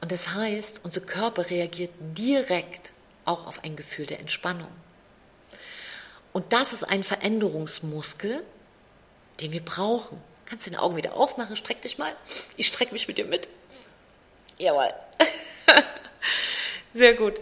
Und 0.00 0.12
das 0.12 0.34
heißt, 0.34 0.82
unser 0.84 1.00
Körper 1.00 1.50
reagiert 1.50 1.90
direkt 1.98 2.92
auch 3.24 3.44
auf 3.44 3.64
ein 3.64 3.74
Gefühl 3.74 4.06
der 4.06 4.20
Entspannung. 4.20 4.70
Und 6.32 6.52
das 6.52 6.72
ist 6.72 6.84
ein 6.84 7.02
Veränderungsmuskel, 7.02 8.44
den 9.40 9.50
wir 9.50 9.64
brauchen. 9.64 10.22
Kannst 10.46 10.64
du 10.64 10.70
deine 10.70 10.80
Augen 10.80 10.96
wieder 10.96 11.16
aufmachen? 11.16 11.56
Streck 11.56 11.82
dich 11.82 11.98
mal. 11.98 12.14
Ich 12.56 12.68
strecke 12.68 12.92
mich 12.92 13.08
mit 13.08 13.18
dir 13.18 13.24
mit. 13.24 13.48
Jawohl. 14.58 14.94
Sehr 16.94 17.14
gut. 17.14 17.40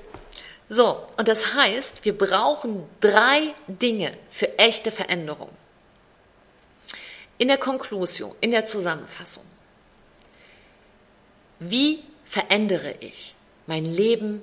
So, 0.75 1.07
und 1.19 1.29
das 1.29 1.53
heißt, 1.53 2.03
wir 2.07 2.17
brauchen 2.17 2.89
drei 3.03 3.51
Dinge 3.69 4.17
für 4.31 4.59
echte 4.59 4.91
Veränderung. 4.91 5.51
In 7.37 7.49
der 7.49 7.59
Konklusion, 7.59 8.35
in 8.41 8.53
der 8.53 8.65
Zusammenfassung. 8.65 9.45
Wie 11.59 12.03
verändere 12.25 12.95
ich 13.01 13.35
mein 13.67 13.85
Leben 13.85 14.43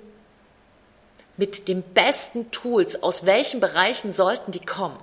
mit 1.35 1.67
den 1.67 1.81
besten 1.81 2.51
Tools? 2.51 3.01
Aus 3.01 3.25
welchen 3.25 3.59
Bereichen 3.59 4.13
sollten 4.13 4.51
die 4.51 4.63
kommen? 4.63 4.99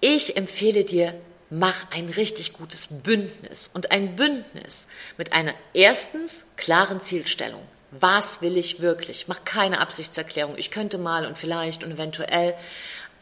Ich 0.00 0.36
empfehle 0.36 0.84
dir, 0.84 1.14
mach 1.48 1.90
ein 1.92 2.10
richtig 2.10 2.52
gutes 2.52 2.88
Bündnis 2.90 3.70
und 3.72 3.90
ein 3.90 4.16
Bündnis 4.16 4.86
mit 5.16 5.32
einer 5.32 5.54
erstens 5.72 6.44
klaren 6.58 7.00
Zielstellung. 7.00 7.62
Was 7.90 8.40
will 8.40 8.56
ich 8.56 8.80
wirklich? 8.80 9.26
Mach 9.26 9.44
keine 9.44 9.80
Absichtserklärung. 9.80 10.56
Ich 10.56 10.70
könnte 10.70 10.98
mal 10.98 11.26
und 11.26 11.38
vielleicht 11.38 11.82
und 11.82 11.90
eventuell. 11.90 12.54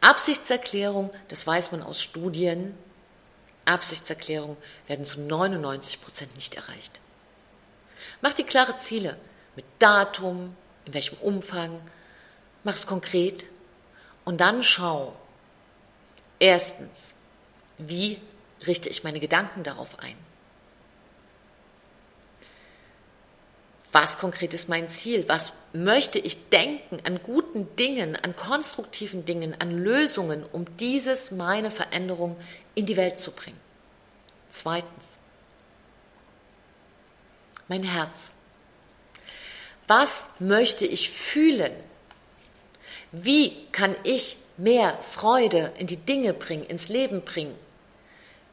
Absichtserklärung, 0.01 1.11
das 1.29 1.47
weiß 1.47 1.73
man 1.73 1.83
aus 1.83 2.01
Studien, 2.01 2.75
Absichtserklärungen 3.65 4.57
werden 4.87 5.05
zu 5.05 5.21
99 5.21 6.01
Prozent 6.01 6.37
nicht 6.37 6.55
erreicht. 6.55 7.01
Mach 8.21 8.35
die 8.35 8.45
klare 8.45 8.79
Ziele 8.79 9.17
mit 9.57 9.65
Datum, 9.79 10.57
in 10.85 10.95
welchem 10.95 11.19
Umfang, 11.19 11.81
mach 12.65 12.75
es 12.75 12.87
konkret 12.87 13.45
und 14.25 14.41
dann 14.41 14.63
schau, 14.63 15.17
erstens, 16.39 17.15
wie 17.79 18.21
richte 18.67 18.89
ich 18.89 19.05
meine 19.05 19.21
Gedanken 19.21 19.63
darauf 19.63 19.99
ein? 20.01 20.17
Was 24.01 24.17
konkret 24.17 24.55
ist 24.55 24.69
mein 24.69 24.89
Ziel? 24.89 25.25
Was 25.27 25.53
möchte 25.73 26.21
ich 26.21 26.51
denken 26.51 27.01
an 27.03 27.21
guten 27.21 27.75
Dingen, 27.75 28.15
an 28.15 28.37
konstruktiven 28.37 29.25
Dingen, 29.25 29.57
an 29.59 29.73
Lösungen, 29.73 30.45
um 30.53 30.67
dieses, 30.77 31.33
meine 31.33 31.73
Veränderung 31.73 32.37
in 32.77 32.87
die 32.87 32.97
Welt 32.97 33.19
zu 33.19 33.33
bringen. 33.33 33.59
Zweitens, 34.53 35.19
mein 37.67 37.83
Herz. 37.83 38.31
Was 39.89 40.31
möchte 40.39 40.87
ich 40.87 41.11
fühlen? 41.11 41.73
Wie 43.11 43.67
kann 43.73 43.97
ich 44.05 44.37
mehr 44.59 44.97
Freude 45.11 45.73
in 45.77 45.89
die 45.89 45.97
Dinge 45.97 46.35
bringen, 46.35 46.67
ins 46.67 46.89
Leben 46.89 47.23
bringen? 47.23 47.57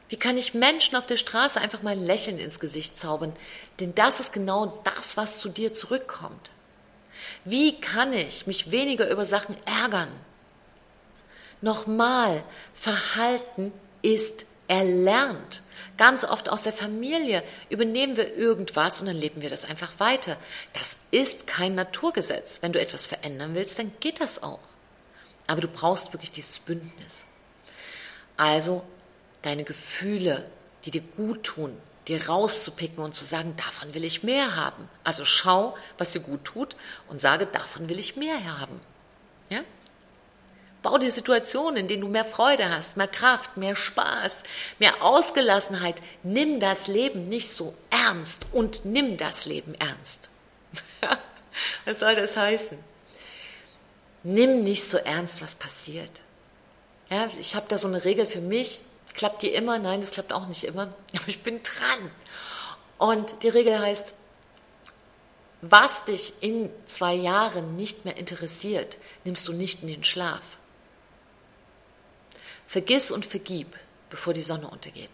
Wie 0.08 0.16
kann 0.16 0.36
ich 0.36 0.54
Menschen 0.54 0.96
auf 0.96 1.06
der 1.06 1.16
Straße 1.16 1.60
einfach 1.60 1.82
mal 1.82 1.90
ein 1.90 2.04
Lächeln 2.04 2.38
ins 2.38 2.60
Gesicht 2.60 2.98
zaubern? 2.98 3.32
Denn 3.80 3.94
das 3.94 4.20
ist 4.20 4.32
genau 4.32 4.80
das, 4.84 5.16
was 5.16 5.38
zu 5.38 5.48
dir 5.48 5.74
zurückkommt. 5.74 6.50
Wie 7.44 7.80
kann 7.80 8.12
ich 8.12 8.46
mich 8.46 8.70
weniger 8.70 9.10
über 9.10 9.26
Sachen 9.26 9.56
ärgern? 9.64 10.08
Nochmal, 11.60 12.44
Verhalten 12.74 13.72
ist 14.02 14.46
erlernt. 14.68 15.62
Ganz 15.96 16.24
oft 16.24 16.50
aus 16.50 16.62
der 16.62 16.72
Familie 16.72 17.42
übernehmen 17.70 18.16
wir 18.16 18.36
irgendwas 18.36 19.00
und 19.00 19.06
dann 19.06 19.16
leben 19.16 19.40
wir 19.40 19.50
das 19.50 19.64
einfach 19.64 19.98
weiter. 19.98 20.36
Das 20.72 20.98
ist 21.10 21.46
kein 21.46 21.74
Naturgesetz. 21.74 22.58
Wenn 22.60 22.72
du 22.72 22.80
etwas 22.80 23.06
verändern 23.06 23.54
willst, 23.54 23.78
dann 23.78 23.92
geht 24.00 24.20
das 24.20 24.42
auch. 24.42 24.60
Aber 25.46 25.60
du 25.60 25.68
brauchst 25.68 26.12
wirklich 26.12 26.32
dieses 26.32 26.58
Bündnis. 26.58 27.24
Also 28.36 28.82
deine 29.46 29.64
Gefühle, 29.64 30.44
die 30.84 30.90
dir 30.90 31.02
gut 31.16 31.44
tun, 31.44 31.76
dir 32.08 32.28
rauszupicken 32.28 33.02
und 33.02 33.14
zu 33.14 33.24
sagen, 33.24 33.54
davon 33.56 33.94
will 33.94 34.04
ich 34.04 34.22
mehr 34.22 34.56
haben. 34.56 34.88
Also 35.04 35.24
schau, 35.24 35.76
was 35.98 36.12
dir 36.12 36.20
gut 36.20 36.44
tut 36.44 36.76
und 37.08 37.20
sage, 37.20 37.46
davon 37.46 37.88
will 37.88 37.98
ich 37.98 38.16
mehr 38.16 38.58
haben. 38.58 38.80
Ja? 39.48 39.60
Bau 40.82 40.98
dir 40.98 41.10
Situationen, 41.10 41.76
in 41.76 41.88
denen 41.88 42.02
du 42.02 42.08
mehr 42.08 42.24
Freude 42.24 42.70
hast, 42.70 42.96
mehr 42.96 43.08
Kraft, 43.08 43.56
mehr 43.56 43.74
Spaß, 43.74 44.44
mehr 44.78 45.02
Ausgelassenheit. 45.02 46.02
Nimm 46.22 46.60
das 46.60 46.86
Leben 46.86 47.28
nicht 47.28 47.48
so 47.48 47.74
ernst 47.90 48.46
und 48.52 48.84
nimm 48.84 49.16
das 49.16 49.46
Leben 49.46 49.74
ernst. 49.74 50.28
was 51.84 51.98
soll 52.00 52.14
das 52.14 52.36
heißen? 52.36 52.78
Nimm 54.22 54.64
nicht 54.64 54.88
so 54.88 54.98
ernst, 54.98 55.42
was 55.42 55.54
passiert. 55.54 56.20
Ja, 57.10 57.28
ich 57.38 57.54
habe 57.54 57.66
da 57.68 57.78
so 57.78 57.86
eine 57.86 58.04
Regel 58.04 58.26
für 58.26 58.40
mich. 58.40 58.80
Klappt 59.16 59.42
die 59.42 59.48
immer? 59.48 59.78
Nein, 59.78 60.02
das 60.02 60.10
klappt 60.12 60.32
auch 60.32 60.46
nicht 60.46 60.62
immer. 60.64 60.82
Aber 61.14 61.28
ich 61.28 61.42
bin 61.42 61.62
dran. 61.62 62.10
Und 62.98 63.42
die 63.42 63.48
Regel 63.48 63.78
heißt, 63.78 64.14
was 65.62 66.04
dich 66.04 66.34
in 66.42 66.70
zwei 66.86 67.14
Jahren 67.14 67.76
nicht 67.76 68.04
mehr 68.04 68.16
interessiert, 68.16 68.98
nimmst 69.24 69.48
du 69.48 69.54
nicht 69.54 69.82
in 69.82 69.88
den 69.88 70.04
Schlaf. 70.04 70.58
Vergiss 72.66 73.10
und 73.10 73.24
vergib, 73.24 73.74
bevor 74.10 74.34
die 74.34 74.42
Sonne 74.42 74.68
untergeht. 74.68 75.10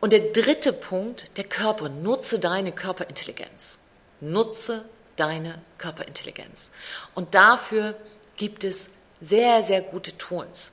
Und 0.00 0.12
der 0.12 0.32
dritte 0.32 0.72
Punkt, 0.72 1.36
der 1.38 1.44
Körper. 1.44 1.88
Nutze 1.88 2.38
deine 2.38 2.72
Körperintelligenz. 2.72 3.80
Nutze 4.20 4.86
deine 5.16 5.62
Körperintelligenz. 5.78 6.70
Und 7.14 7.34
dafür 7.34 7.94
gibt 8.36 8.64
es 8.64 8.90
sehr, 9.20 9.62
sehr 9.62 9.82
gute 9.82 10.16
Tools. 10.16 10.72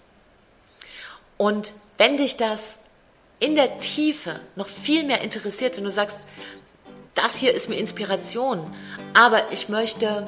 Und 1.38 1.74
wenn 1.98 2.18
dich 2.18 2.38
das 2.38 2.80
in 3.40 3.56
der 3.56 3.80
Tiefe 3.80 4.40
noch 4.56 4.68
viel 4.68 5.04
mehr 5.04 5.22
interessiert, 5.22 5.78
wenn 5.78 5.84
du 5.84 5.92
sagst, 5.92 6.28
das 7.14 7.36
hier 7.36 7.54
ist 7.54 7.70
mir 7.70 7.76
Inspiration, 7.76 8.74
aber 9.14 9.52
ich 9.52 9.70
möchte 9.70 10.26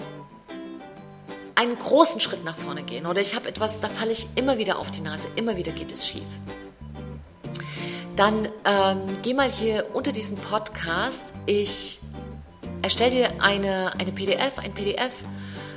einen 1.55 1.77
großen 1.77 2.19
Schritt 2.19 2.43
nach 2.43 2.55
vorne 2.55 2.83
gehen 2.83 3.05
oder 3.05 3.21
ich 3.21 3.35
habe 3.35 3.49
etwas, 3.49 3.79
da 3.79 3.89
falle 3.89 4.11
ich 4.11 4.27
immer 4.35 4.57
wieder 4.57 4.79
auf 4.79 4.91
die 4.91 5.01
Nase, 5.01 5.27
immer 5.35 5.57
wieder 5.57 5.71
geht 5.71 5.91
es 5.91 6.07
schief. 6.07 6.23
Dann 8.15 8.49
ähm, 8.65 9.01
geh 9.23 9.33
mal 9.33 9.49
hier 9.49 9.87
unter 9.93 10.11
diesem 10.11 10.37
Podcast. 10.37 11.21
Ich 11.45 11.99
erstelle 12.81 13.11
dir 13.11 13.41
eine, 13.41 13.93
eine 13.97 14.11
PDF, 14.11 14.57
ein 14.57 14.73
PDF 14.73 15.13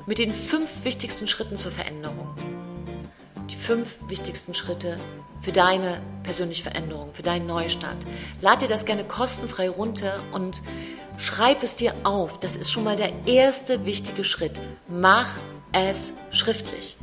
mit 0.06 0.18
den 0.18 0.32
fünf 0.32 0.68
wichtigsten 0.84 1.28
Schritten 1.28 1.56
zur 1.56 1.72
Veränderung. 1.72 2.34
Die 3.50 3.56
fünf 3.56 3.98
wichtigsten 4.08 4.54
Schritte 4.54 4.98
für 5.42 5.52
deine 5.52 6.00
persönliche 6.22 6.62
Veränderung, 6.62 7.12
für 7.12 7.22
deinen 7.22 7.46
Neustart. 7.46 7.98
Lad 8.40 8.62
dir 8.62 8.68
das 8.68 8.84
gerne 8.84 9.04
kostenfrei 9.04 9.68
runter 9.68 10.20
und 10.32 10.62
schreib 11.18 11.62
es 11.62 11.76
dir 11.76 11.94
auf. 12.04 12.40
Das 12.40 12.56
ist 12.56 12.70
schon 12.70 12.84
mal 12.84 12.96
der 12.96 13.12
erste 13.26 13.84
wichtige 13.84 14.24
Schritt. 14.24 14.58
Mach 14.88 15.28
es 15.72 16.14
schriftlich. 16.30 16.96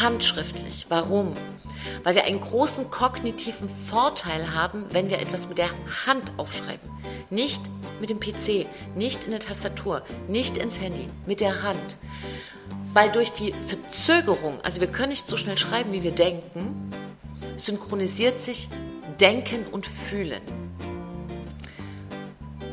Handschriftlich. 0.00 0.86
Warum? 0.88 1.34
Weil 2.02 2.14
wir 2.14 2.24
einen 2.24 2.40
großen 2.40 2.90
kognitiven 2.90 3.68
Vorteil 3.86 4.54
haben, 4.54 4.86
wenn 4.90 5.10
wir 5.10 5.20
etwas 5.20 5.48
mit 5.48 5.58
der 5.58 5.70
Hand 6.06 6.32
aufschreiben. 6.36 6.90
Nicht 7.30 7.60
mit 8.00 8.10
dem 8.10 8.20
PC, 8.20 8.66
nicht 8.94 9.24
in 9.24 9.30
der 9.30 9.40
Tastatur, 9.40 10.02
nicht 10.28 10.56
ins 10.58 10.80
Handy, 10.80 11.08
mit 11.26 11.40
der 11.40 11.62
Hand. 11.62 11.96
Weil 12.92 13.10
durch 13.10 13.32
die 13.32 13.54
Verzögerung, 13.66 14.60
also 14.62 14.80
wir 14.80 14.88
können 14.88 15.10
nicht 15.10 15.28
so 15.28 15.36
schnell 15.36 15.56
schreiben, 15.56 15.92
wie 15.92 16.02
wir 16.02 16.12
denken, 16.12 16.90
synchronisiert 17.56 18.42
sich 18.42 18.68
Denken 19.20 19.66
und 19.70 19.86
Fühlen. 19.86 20.42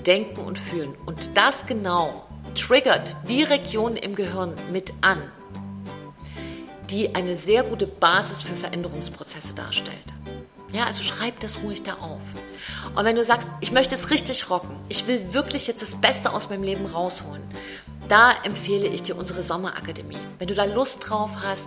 Denken 0.06 0.42
und 0.42 0.58
Fühlen. 0.58 0.96
Und 1.06 1.38
das 1.38 1.68
genau 1.68 2.26
triggert 2.56 3.16
die 3.28 3.44
Region 3.44 3.96
im 3.96 4.16
Gehirn 4.16 4.54
mit 4.72 4.94
an, 5.02 5.22
die 6.90 7.16
eine 7.16 7.36
sehr 7.36 7.64
gute 7.64 7.88
Basis 7.88 8.42
für 8.42 8.56
Veränderungsprozesse 8.56 9.54
darstellt. 9.54 9.98
Ja, 10.72 10.86
also 10.86 11.02
schreib 11.02 11.40
das 11.40 11.64
ruhig 11.64 11.84
da 11.84 11.94
auf. 11.96 12.22
Und 12.96 13.06
wenn 13.06 13.16
du 13.16 13.24
sagst, 13.24 13.48
ich 13.60 13.72
möchte 13.72 13.96
es 13.96 14.12
richtig 14.12 14.50
rocken, 14.50 14.76
ich 14.88 15.08
will 15.08 15.34
wirklich 15.34 15.68
jetzt 15.68 15.82
das 15.82 16.00
Beste 16.00 16.32
aus 16.32 16.50
meinem 16.50 16.64
Leben 16.64 16.86
rausholen, 16.86 17.42
da 18.08 18.34
empfehle 18.44 18.88
ich 18.88 19.04
dir 19.04 19.18
unsere 19.18 19.42
Sommerakademie. 19.42 20.18
Wenn 20.38 20.48
du 20.48 20.56
da 20.56 20.66
Lust 20.66 20.98
drauf 21.08 21.32
hast, 21.44 21.66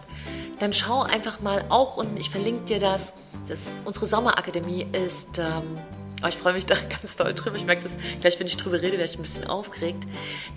dann 0.58 0.72
schau 0.72 1.02
einfach 1.02 1.40
mal 1.40 1.64
auch 1.68 1.96
unten, 1.96 2.16
ich 2.16 2.30
verlinke 2.30 2.64
dir 2.66 2.78
das. 2.78 3.14
das 3.48 3.60
unsere 3.84 4.06
Sommerakademie 4.06 4.86
ist 4.92 5.38
ähm, 5.38 5.78
Oh, 6.24 6.28
ich 6.28 6.36
freue 6.36 6.52
mich 6.52 6.66
da 6.66 6.76
ganz 7.02 7.16
doll 7.16 7.34
drüber. 7.34 7.56
Ich 7.56 7.64
merke 7.64 7.82
das 7.82 7.98
gleich, 8.20 8.38
wenn 8.38 8.46
ich 8.46 8.56
drüber 8.56 8.80
rede, 8.80 8.92
werde 8.92 9.10
ich 9.10 9.18
ein 9.18 9.22
bisschen 9.22 9.48
aufgeregt. 9.48 10.04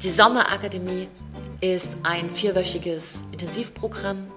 Die 0.04 0.10
Sommerakademie 0.10 1.08
ist 1.60 1.98
ein 2.04 2.30
vierwöchiges 2.30 3.26
Intensivprogramm, 3.32 4.28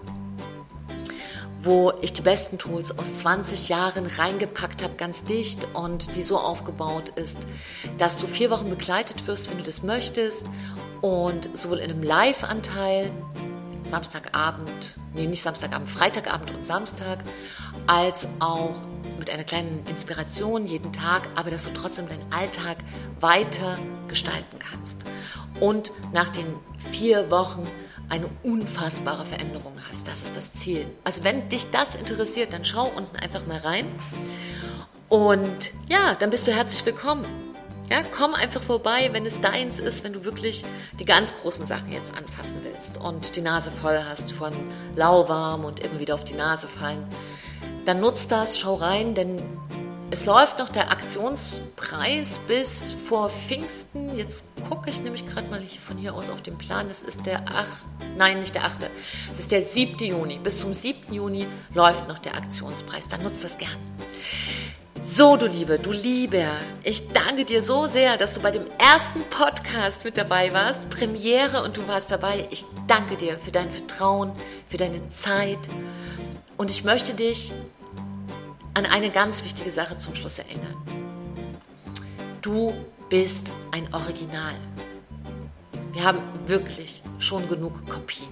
wo 1.60 1.92
ich 2.00 2.12
die 2.12 2.22
besten 2.22 2.58
Tools 2.58 2.96
aus 2.98 3.14
20 3.16 3.68
Jahren 3.68 4.06
reingepackt 4.06 4.82
habe, 4.82 4.94
ganz 4.94 5.24
dicht 5.24 5.66
und 5.74 6.14
die 6.14 6.22
so 6.22 6.38
aufgebaut 6.38 7.10
ist, 7.10 7.38
dass 7.98 8.16
du 8.16 8.26
vier 8.26 8.50
Wochen 8.50 8.70
begleitet 8.70 9.26
wirst, 9.26 9.50
wenn 9.50 9.58
du 9.58 9.64
das 9.64 9.82
möchtest 9.82 10.46
und 11.00 11.56
sowohl 11.56 11.78
in 11.78 11.90
einem 11.90 12.02
Live-Anteil, 12.02 13.10
Samstagabend, 13.82 14.98
nee, 15.14 15.26
nicht 15.26 15.42
Samstagabend, 15.42 15.90
Freitagabend 15.90 16.54
und 16.54 16.66
Samstag, 16.66 17.20
als 17.86 18.28
auch 18.38 18.74
mit 19.18 19.30
einer 19.30 19.44
kleinen 19.44 19.84
Inspiration 19.86 20.66
jeden 20.66 20.92
Tag, 20.92 21.28
aber 21.34 21.50
dass 21.50 21.64
du 21.64 21.70
trotzdem 21.74 22.08
deinen 22.08 22.32
Alltag 22.32 22.78
weiter 23.20 23.78
gestalten 24.06 24.58
kannst. 24.58 24.98
Und 25.60 25.92
nach 26.12 26.28
den 26.28 26.46
vier 26.92 27.30
Wochen 27.30 27.66
eine 28.08 28.28
unfassbare 28.42 29.24
Veränderung 29.24 29.74
hast. 29.88 30.06
Das 30.06 30.22
ist 30.22 30.36
das 30.36 30.52
Ziel. 30.54 30.86
Also 31.04 31.24
wenn 31.24 31.48
dich 31.48 31.70
das 31.70 31.94
interessiert, 31.94 32.52
dann 32.52 32.64
schau 32.64 32.90
unten 32.96 33.16
einfach 33.16 33.46
mal 33.46 33.58
rein. 33.58 33.86
Und 35.08 35.72
ja, 35.88 36.14
dann 36.18 36.30
bist 36.30 36.46
du 36.46 36.52
herzlich 36.52 36.84
willkommen. 36.84 37.24
Ja, 37.90 38.02
komm 38.16 38.34
einfach 38.34 38.62
vorbei, 38.62 39.08
wenn 39.12 39.24
es 39.24 39.40
deins 39.40 39.80
ist, 39.80 40.04
wenn 40.04 40.12
du 40.12 40.24
wirklich 40.24 40.64
die 41.00 41.06
ganz 41.06 41.34
großen 41.40 41.66
Sachen 41.66 41.90
jetzt 41.90 42.14
anfassen 42.16 42.56
willst 42.62 42.98
und 42.98 43.34
die 43.34 43.40
Nase 43.40 43.70
voll 43.70 44.02
hast 44.06 44.30
von 44.30 44.52
lauwarm 44.94 45.64
und 45.64 45.80
immer 45.80 45.98
wieder 45.98 46.14
auf 46.14 46.24
die 46.24 46.34
Nase 46.34 46.68
fallen 46.68 47.06
dann 47.88 48.00
nutzt 48.00 48.30
das, 48.30 48.58
schau 48.58 48.74
rein, 48.74 49.14
denn 49.14 49.40
es 50.10 50.24
läuft 50.24 50.58
noch 50.58 50.70
der 50.70 50.90
Aktionspreis 50.90 52.38
bis 52.48 52.96
vor 53.06 53.28
Pfingsten. 53.28 54.16
Jetzt 54.16 54.44
gucke 54.68 54.88
ich 54.88 55.02
nämlich 55.02 55.26
gerade 55.26 55.48
mal 55.48 55.60
hier 55.60 55.80
von 55.80 55.98
hier 55.98 56.14
aus 56.14 56.30
auf 56.30 56.42
den 56.42 56.56
Plan. 56.56 56.88
Das 56.88 57.02
ist 57.02 57.26
der 57.26 57.46
8. 57.46 57.66
Nein, 58.16 58.40
nicht 58.40 58.54
der 58.54 58.64
8. 58.64 58.88
Es 59.32 59.38
ist 59.38 59.52
der 59.52 59.62
7. 59.62 59.98
Juni. 59.98 60.38
Bis 60.38 60.60
zum 60.60 60.72
7. 60.72 61.12
Juni 61.12 61.46
läuft 61.74 62.08
noch 62.08 62.18
der 62.18 62.36
Aktionspreis. 62.36 63.08
Dann 63.08 63.22
nutzt 63.22 63.44
das 63.44 63.58
gern. 63.58 63.76
So, 65.02 65.36
du 65.36 65.46
Liebe, 65.46 65.78
du 65.78 65.92
Lieber, 65.92 66.52
ich 66.82 67.08
danke 67.08 67.44
dir 67.44 67.62
so 67.62 67.86
sehr, 67.86 68.16
dass 68.16 68.34
du 68.34 68.40
bei 68.40 68.50
dem 68.50 68.66
ersten 68.78 69.22
Podcast 69.30 70.04
mit 70.04 70.16
dabei 70.16 70.52
warst. 70.52 70.88
Premiere 70.90 71.62
und 71.62 71.76
du 71.76 71.86
warst 71.86 72.10
dabei. 72.10 72.48
Ich 72.50 72.64
danke 72.86 73.16
dir 73.16 73.38
für 73.38 73.52
dein 73.52 73.70
Vertrauen, 73.70 74.32
für 74.68 74.78
deine 74.78 75.06
Zeit. 75.10 75.58
Und 76.56 76.70
ich 76.70 76.82
möchte 76.82 77.14
dich 77.14 77.52
an 78.78 78.86
eine 78.86 79.10
ganz 79.10 79.44
wichtige 79.44 79.72
Sache 79.72 79.98
zum 79.98 80.14
Schluss 80.14 80.38
erinnern. 80.38 80.76
Du 82.42 82.72
bist 83.08 83.50
ein 83.72 83.92
Original. 83.92 84.54
Wir 85.92 86.04
haben 86.04 86.20
wirklich 86.46 87.02
schon 87.18 87.48
genug 87.48 87.84
Kopien. 87.88 88.28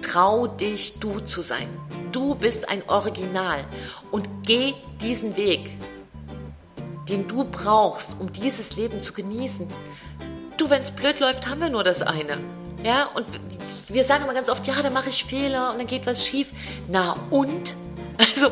Trau 0.00 0.46
dich, 0.46 0.98
du 0.98 1.20
zu 1.20 1.42
sein. 1.42 1.68
Du 2.10 2.34
bist 2.34 2.70
ein 2.70 2.88
Original 2.88 3.66
und 4.10 4.26
geh 4.44 4.72
diesen 5.02 5.36
Weg, 5.36 5.72
den 7.10 7.28
du 7.28 7.44
brauchst, 7.44 8.16
um 8.18 8.32
dieses 8.32 8.76
Leben 8.76 9.02
zu 9.02 9.12
genießen. 9.12 9.68
Du, 10.56 10.70
wenn 10.70 10.80
es 10.80 10.90
blöd 10.90 11.20
läuft, 11.20 11.48
haben 11.48 11.60
wir 11.60 11.68
nur 11.68 11.84
das 11.84 12.00
eine. 12.00 12.38
Ja, 12.82 13.10
und 13.14 13.26
wir 13.88 14.04
sagen 14.04 14.24
immer 14.24 14.32
ganz 14.32 14.48
oft, 14.48 14.66
ja, 14.66 14.80
da 14.82 14.88
mache 14.88 15.10
ich 15.10 15.22
Fehler 15.24 15.72
und 15.72 15.78
dann 15.78 15.86
geht 15.86 16.06
was 16.06 16.24
schief. 16.24 16.50
Na 16.88 17.18
und? 17.28 17.74
Also, 18.16 18.48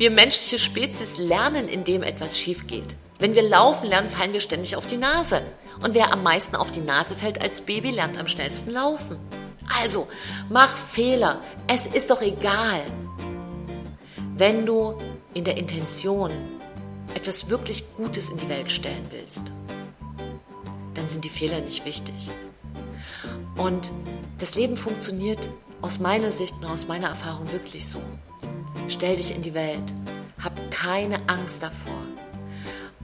wir 0.00 0.10
menschliche 0.10 0.58
Spezies 0.58 1.18
lernen, 1.18 1.68
indem 1.68 2.02
etwas 2.02 2.38
schief 2.38 2.66
geht. 2.66 2.96
Wenn 3.18 3.34
wir 3.34 3.42
laufen 3.42 3.86
lernen, 3.86 4.08
fallen 4.08 4.32
wir 4.32 4.40
ständig 4.40 4.74
auf 4.74 4.86
die 4.86 4.96
Nase. 4.96 5.42
Und 5.82 5.92
wer 5.92 6.10
am 6.10 6.22
meisten 6.22 6.56
auf 6.56 6.70
die 6.70 6.80
Nase 6.80 7.14
fällt 7.14 7.38
als 7.38 7.60
Baby, 7.60 7.90
lernt 7.90 8.18
am 8.18 8.26
schnellsten 8.26 8.70
laufen. 8.70 9.18
Also, 9.78 10.08
mach 10.48 10.74
Fehler. 10.74 11.42
Es 11.66 11.86
ist 11.86 12.08
doch 12.08 12.22
egal. 12.22 12.80
Wenn 14.38 14.64
du 14.64 14.96
in 15.34 15.44
der 15.44 15.58
Intention 15.58 16.30
etwas 17.14 17.50
wirklich 17.50 17.84
Gutes 17.94 18.30
in 18.30 18.38
die 18.38 18.48
Welt 18.48 18.70
stellen 18.70 19.06
willst, 19.10 19.52
dann 20.94 21.10
sind 21.10 21.26
die 21.26 21.28
Fehler 21.28 21.60
nicht 21.60 21.84
wichtig. 21.84 22.14
Und 23.58 23.92
das 24.38 24.54
Leben 24.54 24.78
funktioniert 24.78 25.50
aus 25.82 25.98
meiner 25.98 26.32
Sicht 26.32 26.54
und 26.54 26.64
aus 26.64 26.88
meiner 26.88 27.08
Erfahrung 27.08 27.52
wirklich 27.52 27.86
so. 27.86 28.00
Stell 28.88 29.16
dich 29.16 29.34
in 29.34 29.42
die 29.42 29.54
Welt. 29.54 29.92
Hab 30.42 30.52
keine 30.70 31.28
Angst 31.28 31.62
davor. 31.62 32.00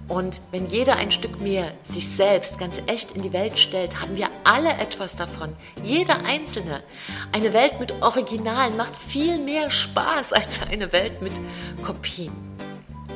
Und 0.09 0.41
wenn 0.53 0.69
jeder 0.69 0.97
ein 0.97 1.11
Stück 1.11 1.41
mehr 1.41 1.73
sich 1.83 2.09
selbst 2.09 2.59
ganz 2.59 2.81
echt 2.87 3.11
in 3.13 3.23
die 3.23 3.33
Welt 3.33 3.59
stellt, 3.59 4.01
haben 4.01 4.17
wir 4.17 4.29
alle 4.45 4.73
etwas 4.75 5.17
davon. 5.17 5.51
Jeder 5.83 6.25
Einzelne. 6.25 6.83
Eine 7.33 7.53
Welt 7.53 7.81
mit 7.81 7.93
Originalen 8.03 8.77
macht 8.77 8.97
viel 8.97 9.39
mehr 9.39 9.69
Spaß 9.69 10.33
als 10.33 10.61
eine 10.71 10.93
Welt 10.93 11.23
mit 11.23 11.33
Kopien. 11.83 12.33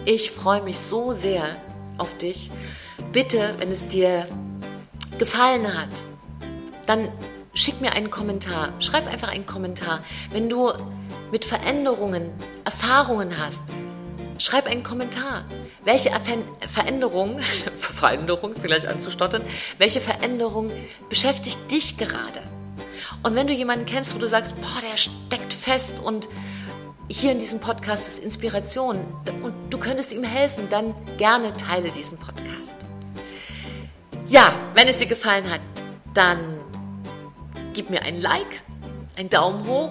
Ich 0.04 0.32
freue 0.32 0.62
mich 0.62 0.78
so 0.78 1.12
sehr 1.12 1.56
auf 1.98 2.16
dich. 2.18 2.50
Bitte, 3.12 3.54
wenn 3.58 3.70
es 3.70 3.86
dir 3.86 4.26
gefallen 5.18 5.72
hat, 5.72 5.90
dann 6.86 7.08
schick 7.54 7.80
mir 7.80 7.92
einen 7.92 8.10
Kommentar. 8.10 8.72
Schreib 8.80 9.06
einfach 9.06 9.28
einen 9.28 9.46
Kommentar. 9.46 10.02
Wenn 10.32 10.48
du 10.48 10.72
mit 11.30 11.44
Veränderungen 11.44 12.32
Erfahrungen 12.64 13.38
hast, 13.38 13.62
schreib 14.38 14.66
einen 14.66 14.82
Kommentar. 14.82 15.44
Welche 15.84 16.10
Veränderung, 16.72 17.40
Veränderung 17.78 18.54
vielleicht 18.60 18.86
anzustottern, 18.86 19.42
welche 19.78 20.00
Veränderung 20.00 20.70
beschäftigt 21.08 21.70
dich 21.70 21.96
gerade? 21.96 22.42
Und 23.22 23.34
wenn 23.34 23.46
du 23.46 23.52
jemanden 23.52 23.86
kennst, 23.86 24.14
wo 24.14 24.18
du 24.18 24.28
sagst, 24.28 24.54
boah, 24.60 24.80
der 24.90 24.96
steckt 24.96 25.52
fest 25.52 26.00
und 26.02 26.28
hier 27.08 27.32
in 27.32 27.38
diesem 27.38 27.60
Podcast 27.60 28.06
ist 28.06 28.24
Inspiration 28.24 28.98
und 29.42 29.52
du 29.68 29.78
könntest 29.78 30.12
ihm 30.12 30.22
helfen, 30.22 30.68
dann 30.70 30.94
gerne 31.18 31.54
teile 31.56 31.90
diesen 31.90 32.16
Podcast. 32.18 32.76
Ja, 34.28 34.54
wenn 34.74 34.86
es 34.86 34.98
dir 34.98 35.06
gefallen 35.06 35.50
hat, 35.50 35.60
dann 36.14 36.60
gib 37.74 37.90
mir 37.90 38.02
ein 38.02 38.20
Like, 38.20 38.62
einen 39.16 39.28
Daumen 39.28 39.66
hoch. 39.66 39.90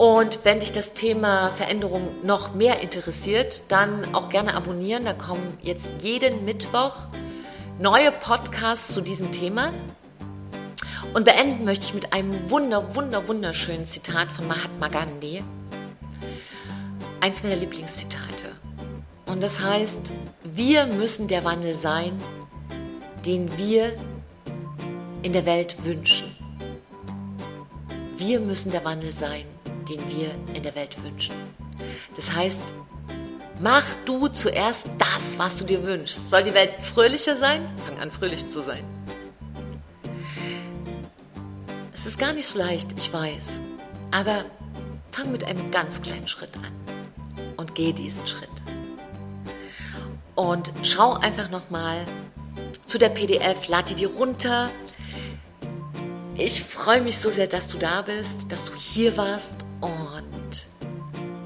Und 0.00 0.46
wenn 0.46 0.60
dich 0.60 0.72
das 0.72 0.94
Thema 0.94 1.50
Veränderung 1.50 2.08
noch 2.24 2.54
mehr 2.54 2.80
interessiert, 2.80 3.60
dann 3.68 4.14
auch 4.14 4.30
gerne 4.30 4.54
abonnieren. 4.54 5.04
Da 5.04 5.12
kommen 5.12 5.58
jetzt 5.60 5.92
jeden 6.00 6.46
Mittwoch 6.46 6.94
neue 7.78 8.10
Podcasts 8.10 8.94
zu 8.94 9.02
diesem 9.02 9.30
Thema. 9.30 9.74
Und 11.12 11.26
beenden 11.26 11.66
möchte 11.66 11.84
ich 11.84 11.92
mit 11.92 12.14
einem 12.14 12.50
wunder, 12.50 12.94
wunder, 12.94 13.28
wunderschönen 13.28 13.86
Zitat 13.86 14.32
von 14.32 14.48
Mahatma 14.48 14.88
Gandhi. 14.88 15.44
Eins 17.20 17.42
meiner 17.42 17.56
Lieblingszitate. 17.56 18.56
Und 19.26 19.42
das 19.42 19.60
heißt, 19.60 20.12
wir 20.44 20.86
müssen 20.86 21.28
der 21.28 21.44
Wandel 21.44 21.74
sein, 21.74 22.18
den 23.26 23.58
wir 23.58 23.92
in 25.20 25.34
der 25.34 25.44
Welt 25.44 25.76
wünschen. 25.84 26.34
Wir 28.16 28.40
müssen 28.40 28.70
der 28.70 28.86
Wandel 28.86 29.14
sein, 29.14 29.44
den 29.90 30.08
wir 30.08 30.30
in 30.54 30.62
der 30.62 30.74
Welt 30.74 31.02
wünschen. 31.02 31.34
Das 32.14 32.32
heißt, 32.32 32.60
mach 33.60 33.84
du 34.06 34.28
zuerst 34.28 34.88
das, 34.98 35.38
was 35.38 35.56
du 35.56 35.64
dir 35.64 35.84
wünschst. 35.84 36.30
Soll 36.30 36.44
die 36.44 36.54
Welt 36.54 36.72
fröhlicher 36.80 37.36
sein? 37.36 37.68
Fang 37.84 37.98
an, 37.98 38.10
fröhlich 38.10 38.48
zu 38.48 38.62
sein. 38.62 38.84
Es 41.92 42.06
ist 42.06 42.18
gar 42.18 42.32
nicht 42.32 42.46
so 42.46 42.58
leicht, 42.58 42.88
ich 42.96 43.12
weiß. 43.12 43.60
Aber 44.12 44.44
fang 45.12 45.32
mit 45.32 45.44
einem 45.44 45.70
ganz 45.70 46.00
kleinen 46.00 46.28
Schritt 46.28 46.56
an 46.56 46.72
und 47.56 47.74
geh 47.74 47.92
diesen 47.92 48.26
Schritt. 48.26 48.48
Und 50.36 50.72
schau 50.82 51.14
einfach 51.14 51.50
nochmal 51.50 52.06
zu 52.86 52.98
der 52.98 53.10
PDF, 53.10 53.68
lad 53.68 53.98
die 53.98 54.04
runter, 54.04 54.70
ich 56.36 56.62
freue 56.62 57.02
mich 57.02 57.18
so 57.18 57.28
sehr, 57.28 57.46
dass 57.46 57.68
du 57.68 57.76
da 57.76 58.00
bist, 58.00 58.50
dass 58.50 58.64
du 58.64 58.74
hier 58.74 59.18
warst 59.18 59.66
und 59.80 60.66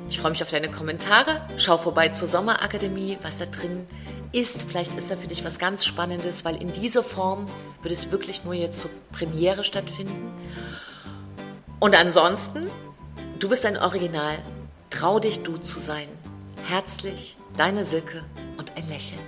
ich 0.09 0.21
freue 0.21 0.31
mich 0.31 0.43
auf 0.43 0.51
deine 0.51 0.71
Kommentare. 0.71 1.41
Schau 1.59 1.79
vorbei 1.79 2.09
zur 2.11 2.29
Sommerakademie, 2.29 3.19
was 3.23 3.37
da 3.37 3.47
drin 3.47 3.87
ist. 4.33 4.63
Vielleicht 4.63 4.95
ist 4.95 5.11
da 5.11 5.17
für 5.17 5.27
dich 5.27 5.45
was 5.45 5.59
ganz 5.59 5.85
Spannendes, 5.85 6.45
weil 6.45 6.61
in 6.61 6.73
dieser 6.73 7.03
Form 7.03 7.47
wird 7.83 7.93
es 7.93 8.11
wirklich 8.11 8.45
nur 8.45 8.55
jetzt 8.55 8.81
zur 8.81 8.91
Premiere 9.13 9.65
stattfinden. 9.65 10.33
Und 11.81 11.95
ansonsten, 11.95 12.71
du 13.39 13.49
bist 13.49 13.67
ein 13.67 13.77
Original. 13.77 14.39
Trau 14.91 15.19
dich, 15.19 15.43
du 15.43 15.57
zu 15.57 15.81
sein. 15.81 16.09
Herzlich, 16.69 17.37
deine 17.57 17.85
Silke 17.85 18.23
und 18.57 18.77
ein 18.77 18.89
Lächeln. 18.89 19.21